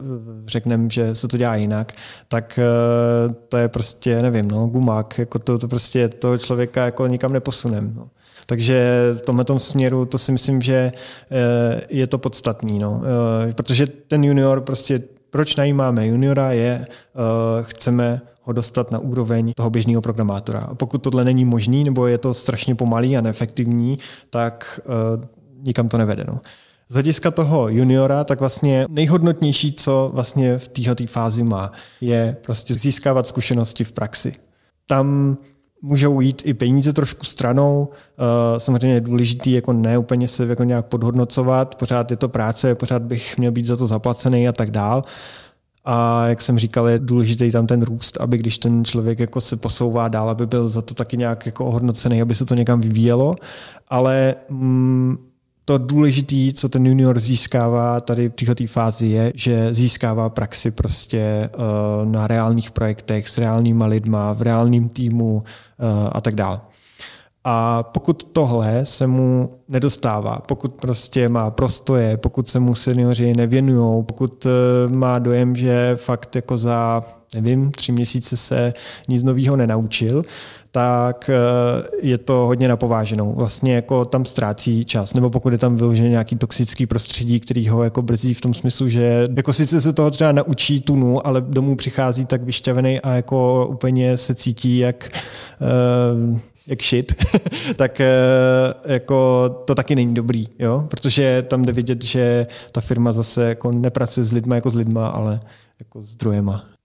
řekneme, 0.45 0.89
že 0.89 1.15
se 1.15 1.27
to 1.27 1.37
dělá 1.37 1.55
jinak, 1.55 1.91
tak 2.27 2.59
eh, 2.59 3.33
to 3.49 3.57
je 3.57 3.67
prostě, 3.67 4.19
nevím, 4.21 4.51
no, 4.51 4.67
gumák, 4.67 5.19
jako 5.19 5.39
to, 5.39 5.57
to 5.57 5.67
prostě 5.67 6.09
toho 6.09 6.37
člověka 6.37 6.85
jako 6.85 7.07
nikam 7.07 7.33
neposunem. 7.33 7.93
No. 7.95 8.07
Takže 8.45 8.91
v 9.17 9.21
tomhle 9.21 9.45
směru 9.57 10.05
to 10.05 10.17
si 10.17 10.31
myslím, 10.31 10.61
že 10.61 10.91
je 11.89 12.07
to 12.07 12.17
podstatný, 12.17 12.79
no. 12.79 13.01
protože 13.55 13.87
ten 13.87 14.23
junior 14.23 14.61
prostě, 14.61 15.01
proč 15.29 15.55
najímáme 15.55 16.07
juniora 16.07 16.51
je, 16.51 16.85
chceme 17.61 18.21
ho 18.47 18.53
dostat 18.53 18.91
na 18.91 18.99
úroveň 18.99 19.53
toho 19.55 19.69
běžného 19.69 20.01
programátora. 20.01 20.59
A 20.59 20.75
pokud 20.75 20.97
tohle 20.97 21.23
není 21.23 21.45
možný, 21.45 21.83
nebo 21.83 22.07
je 22.07 22.17
to 22.17 22.33
strašně 22.33 22.75
pomalý 22.75 23.17
a 23.17 23.21
neefektivní, 23.21 23.99
tak 24.29 24.79
nikam 25.65 25.89
to 25.89 25.97
nevede. 25.97 26.25
No. 26.27 26.39
Z 26.89 26.93
hlediska 26.93 27.31
toho 27.31 27.69
juniora, 27.69 28.23
tak 28.23 28.39
vlastně 28.39 28.85
nejhodnotnější, 28.89 29.73
co 29.73 30.11
vlastně 30.13 30.57
v 30.57 30.67
této 30.67 31.07
fázi 31.07 31.43
má, 31.43 31.71
je 32.01 32.37
prostě 32.45 32.73
získávat 32.73 33.27
zkušenosti 33.27 33.83
v 33.83 33.91
praxi. 33.91 34.33
Tam 34.87 35.37
můžou 35.81 36.21
jít 36.21 36.41
i 36.45 36.53
peníze 36.53 36.93
trošku 36.93 37.25
stranou. 37.25 37.89
Eh, 37.91 38.59
samozřejmě 38.59 38.93
je 38.93 39.01
důležitý 39.01 39.51
jako 39.51 39.73
ne 39.73 39.97
úplně 39.97 40.27
se 40.27 40.45
jako 40.45 40.63
nějak 40.63 40.85
podhodnocovat, 40.85 41.75
pořád 41.75 42.11
je 42.11 42.17
to 42.17 42.29
práce, 42.29 42.75
pořád 42.75 43.01
bych 43.01 43.37
měl 43.37 43.51
být 43.51 43.65
za 43.65 43.77
to 43.77 43.87
zaplacený 43.87 44.47
a 44.47 44.51
tak 44.51 44.71
dál. 44.71 45.03
A 45.85 46.27
jak 46.27 46.41
jsem 46.41 46.59
říkal, 46.59 46.87
je 46.87 46.99
důležitý 46.99 47.51
tam 47.51 47.67
ten 47.67 47.81
růst, 47.81 48.17
aby 48.21 48.37
když 48.37 48.57
ten 48.57 48.85
člověk 48.85 49.19
jako 49.19 49.41
se 49.41 49.57
posouvá 49.57 50.07
dál, 50.07 50.29
aby 50.29 50.47
byl 50.47 50.69
za 50.69 50.81
to 50.81 50.93
taky 50.93 51.17
nějak 51.17 51.45
jako 51.45 51.65
ohodnocený, 51.65 52.21
aby 52.21 52.35
se 52.35 52.45
to 52.45 52.55
někam 52.55 52.81
vyvíjelo. 52.81 53.35
Ale 53.87 54.35
mm, 54.49 55.17
to 55.67 55.77
důležité, 55.77 56.35
co 56.53 56.69
ten 56.69 56.85
junior 56.85 57.19
získává 57.19 57.99
tady 57.99 58.29
v 58.29 58.45
této 58.45 58.67
fázi, 58.67 59.07
je, 59.07 59.31
že 59.35 59.73
získává 59.73 60.29
praxi 60.29 60.71
prostě 60.71 61.49
uh, 61.57 62.11
na 62.11 62.27
reálných 62.27 62.71
projektech 62.71 63.29
s 63.29 63.37
reálnýma 63.37 63.85
lidma, 63.85 64.33
v 64.33 64.41
reálném 64.41 64.89
týmu 64.89 65.35
uh, 65.35 65.85
a 66.11 66.21
tak 66.21 66.35
dále. 66.35 66.59
A 67.49 67.83
pokud 67.83 68.23
tohle 68.23 68.85
se 68.85 69.07
mu 69.07 69.51
nedostává, 69.67 70.39
pokud 70.47 70.73
prostě 70.73 71.29
má 71.29 71.51
prostoje, 71.51 72.17
pokud 72.17 72.49
se 72.49 72.59
mu 72.59 72.75
seniori 72.75 73.33
nevěnují, 73.33 74.03
pokud 74.03 74.45
eh, 74.45 74.49
má 74.87 75.19
dojem, 75.19 75.55
že 75.55 75.93
fakt 75.95 76.35
jako 76.35 76.57
za, 76.57 77.03
nevím, 77.35 77.71
tři 77.71 77.91
měsíce 77.91 78.37
se 78.37 78.73
nic 79.07 79.23
nového 79.23 79.55
nenaučil, 79.55 80.23
tak 80.71 81.29
eh, 81.29 81.87
je 82.01 82.17
to 82.17 82.33
hodně 82.33 82.67
napováženou. 82.67 83.33
Vlastně 83.33 83.75
jako 83.75 84.05
tam 84.05 84.25
ztrácí 84.25 84.85
čas, 84.85 85.13
nebo 85.13 85.29
pokud 85.29 85.53
je 85.53 85.59
tam 85.59 85.77
vyložený 85.77 86.09
nějaký 86.09 86.35
toxický 86.35 86.85
prostředí, 86.85 87.39
který 87.39 87.69
ho 87.69 87.83
jako 87.83 88.01
brzí 88.01 88.33
v 88.33 88.41
tom 88.41 88.53
smyslu, 88.53 88.89
že 88.89 89.25
jako 89.35 89.53
sice 89.53 89.81
se 89.81 89.93
toho 89.93 90.11
třeba 90.11 90.31
naučí 90.31 90.81
tunu, 90.81 91.27
ale 91.27 91.41
domů 91.41 91.75
přichází 91.75 92.25
tak 92.25 92.43
vyšťavený 92.43 93.01
a 93.01 93.11
jako 93.11 93.67
úplně 93.71 94.17
se 94.17 94.35
cítí 94.35 94.77
jak 94.77 95.09
uh, 96.31 96.39
jak 96.67 96.83
shit, 96.83 97.15
tak 97.75 98.01
eh, 98.01 98.07
jako 98.85 99.49
to 99.65 99.75
taky 99.75 99.95
není 99.95 100.13
dobrý, 100.13 100.47
jo? 100.59 100.85
protože 100.87 101.45
tam 101.47 101.65
jde 101.65 101.71
vidět, 101.71 102.03
že 102.03 102.47
ta 102.71 102.81
firma 102.81 103.11
zase 103.11 103.45
jako 103.49 103.71
nepracuje 103.71 104.23
s 104.23 104.31
lidma 104.31 104.55
jako 104.55 104.69
s 104.69 104.75
lidma, 104.75 105.07
ale 105.07 105.39
jako 105.79 106.01
s 106.01 106.05
zdrojema. 106.05 106.76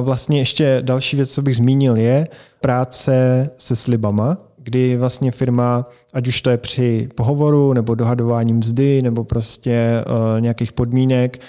Vlastně 0.00 0.38
ještě 0.38 0.78
další 0.82 1.16
věc, 1.16 1.32
co 1.34 1.42
bych 1.42 1.56
zmínil, 1.56 1.96
je 1.96 2.28
práce 2.60 3.50
se 3.56 3.76
slibama, 3.76 4.38
kdy 4.58 4.96
vlastně 4.96 5.30
firma, 5.30 5.84
ať 6.14 6.28
už 6.28 6.42
to 6.42 6.50
je 6.50 6.58
při 6.58 7.08
pohovoru 7.14 7.72
nebo 7.72 7.94
dohadování 7.94 8.52
mzdy 8.52 9.02
nebo 9.02 9.24
prostě 9.24 10.04
uh, 10.06 10.40
nějakých 10.40 10.72
podmínek, 10.72 11.40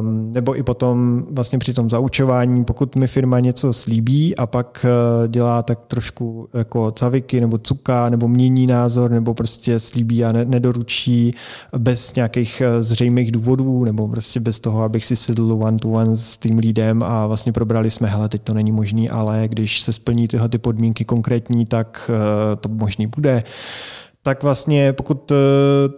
Um, 0.00 0.32
nebo 0.32 0.56
i 0.56 0.62
potom 0.62 1.26
vlastně 1.30 1.58
při 1.58 1.74
tom 1.74 1.90
zaučování, 1.90 2.64
pokud 2.64 2.96
mi 2.96 3.06
firma 3.06 3.40
něco 3.40 3.72
slíbí 3.72 4.36
a 4.36 4.46
pak 4.46 4.86
uh, 4.88 5.28
dělá 5.28 5.62
tak 5.62 5.78
trošku 5.86 6.48
jako 6.54 6.90
caviky 6.90 7.40
nebo 7.40 7.58
cuka 7.58 8.10
nebo 8.10 8.28
mění 8.28 8.66
názor 8.66 9.10
nebo 9.10 9.34
prostě 9.34 9.80
slíbí 9.80 10.24
a 10.24 10.32
ne, 10.32 10.44
nedoručí 10.44 11.34
bez 11.78 12.14
nějakých 12.14 12.62
uh, 12.66 12.82
zřejmých 12.82 13.32
důvodů 13.32 13.84
nebo 13.84 14.08
prostě 14.08 14.40
bez 14.40 14.60
toho, 14.60 14.82
abych 14.82 15.06
si 15.06 15.16
sedl 15.16 15.52
one 15.52 15.78
to 15.78 15.88
one 15.88 16.16
s 16.16 16.36
tím 16.36 16.58
lídem 16.58 17.02
a 17.02 17.26
vlastně 17.26 17.52
probrali 17.52 17.90
jsme, 17.90 18.08
hele, 18.08 18.28
teď 18.28 18.42
to 18.42 18.54
není 18.54 18.72
možný, 18.72 19.10
ale 19.10 19.48
když 19.48 19.82
se 19.82 19.92
splní 19.92 20.28
tyhle 20.28 20.48
ty 20.48 20.58
podmínky 20.58 21.04
konkrétní, 21.04 21.66
tak 21.66 22.10
uh, 22.10 22.56
to 22.60 22.68
možný 22.68 23.06
bude 23.06 23.44
tak 24.28 24.42
vlastně 24.42 24.92
pokud 24.92 25.32
eh, 25.32 25.34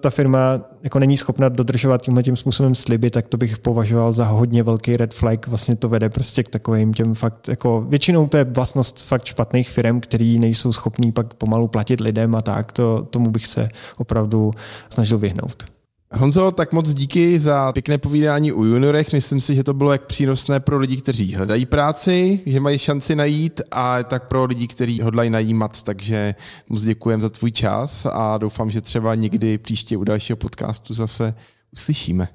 ta 0.01 0.11
firma 0.11 0.61
jako 0.83 0.99
není 0.99 1.17
schopna 1.17 1.49
dodržovat 1.49 2.03
tímhle 2.03 2.23
tím 2.23 2.37
způsobem 2.37 2.75
sliby, 2.75 3.11
tak 3.11 3.29
to 3.29 3.37
bych 3.37 3.59
považoval 3.59 4.13
za 4.13 4.25
hodně 4.25 4.63
velký 4.63 4.97
red 4.97 5.15
flag. 5.15 5.47
Vlastně 5.47 5.77
to 5.77 5.89
vede 5.89 6.09
prostě 6.09 6.43
k 6.43 6.49
takovým 6.49 6.95
těm 6.95 7.15
fakt, 7.15 7.49
jako 7.49 7.85
většinou 7.89 8.27
to 8.27 8.37
je 8.37 8.45
vlastnost 8.45 9.05
fakt 9.05 9.25
špatných 9.25 9.71
firm, 9.71 10.01
který 10.01 10.39
nejsou 10.39 10.73
schopní 10.73 11.13
pak 11.13 11.35
pomalu 11.35 11.69
platit 11.69 12.01
lidem 12.01 12.35
a 12.35 12.43
tak, 12.43 12.73
to, 12.73 13.07
tomu 13.11 13.31
bych 13.31 13.47
se 13.47 13.69
opravdu 13.99 14.51
snažil 14.89 15.19
vyhnout. 15.19 15.65
Honzo, 16.13 16.51
tak 16.51 16.73
moc 16.73 16.95
díky 16.95 17.41
za 17.41 17.73
pěkné 17.73 17.99
povídání 17.99 18.53
u 18.53 18.65
juniorech. 18.65 19.13
Myslím 19.13 19.41
si, 19.41 19.55
že 19.55 19.65
to 19.65 19.75
bylo 19.75 19.93
jak 19.93 20.07
přínosné 20.07 20.61
pro 20.61 20.79
lidi, 20.79 20.97
kteří 20.97 21.35
hledají 21.35 21.67
práci, 21.67 22.41
že 22.47 22.61
mají 22.61 22.79
šanci 22.79 23.17
najít 23.17 23.61
a 23.71 24.03
tak 24.03 24.29
pro 24.29 24.45
lidi, 24.45 24.67
kteří 24.67 25.01
hodlají 25.01 25.31
najímat. 25.31 25.83
Takže 25.83 26.35
moc 26.69 26.83
děkujem 26.83 27.21
za 27.21 27.29
tvůj 27.29 27.53
čas 27.53 28.07
a 28.13 28.39
doufám, 28.39 28.71
že 28.71 28.81
třeba 28.81 29.15
někdy 29.15 29.59
příště 29.59 29.97
u 29.97 30.05
dalšího 30.05 30.37
podcastu 30.37 30.95
zase 30.95 31.35
uslyšíme. 31.73 32.29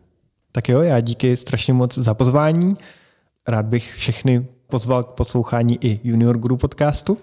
Tak 0.52 0.70
jo, 0.70 0.82
já 0.82 1.00
díky 1.00 1.38
strašně 1.38 1.74
moc 1.74 1.98
za 1.98 2.14
pozvání. 2.14 2.78
Rád 3.48 3.66
bych 3.66 3.94
všechny 3.96 4.48
pozval 4.68 5.04
k 5.04 5.12
poslouchání 5.12 5.78
i 5.82 6.00
Junior 6.04 6.38
Guru 6.38 6.58
podcastu 6.58 7.18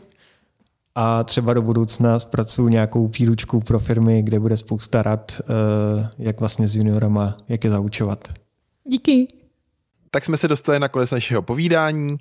a 0.94 1.24
třeba 1.24 1.54
do 1.54 1.62
budoucna 1.62 2.18
zpracuju 2.18 2.68
nějakou 2.68 3.08
příručku 3.08 3.60
pro 3.60 3.78
firmy, 3.78 4.22
kde 4.22 4.40
bude 4.40 4.56
spousta 4.56 5.02
rad, 5.02 5.40
eh, 5.40 6.08
jak 6.18 6.40
vlastně 6.40 6.68
s 6.68 6.76
juniorama, 6.76 7.36
jak 7.48 7.64
je 7.64 7.70
zaučovat. 7.70 8.28
Díky. 8.84 9.28
Tak 10.10 10.24
jsme 10.24 10.36
se 10.36 10.48
dostali 10.48 10.78
na 10.78 10.88
konec 10.88 11.10
našeho 11.10 11.42
povídání. 11.42 12.16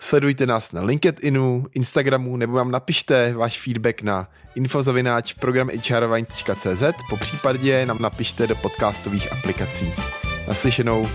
Sledujte 0.00 0.46
nás 0.46 0.72
na 0.72 0.82
LinkedInu, 0.82 1.66
Instagramu 1.74 2.36
nebo 2.36 2.52
vám 2.52 2.70
napište 2.70 3.34
váš 3.34 3.60
feedback 3.60 4.02
na 4.02 4.28
infozavináč 4.54 5.32
programhrvine.cz 5.32 6.82
po 7.10 7.16
případě 7.16 7.86
nám 7.86 7.98
napište 8.00 8.46
do 8.46 8.54
podcastových 8.56 9.32
aplikací. 9.32 9.94
Naslyšenou 10.48 11.08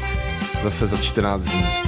zase 0.64 0.88
za 0.88 0.98
14 0.98 1.44
dní. 1.44 1.87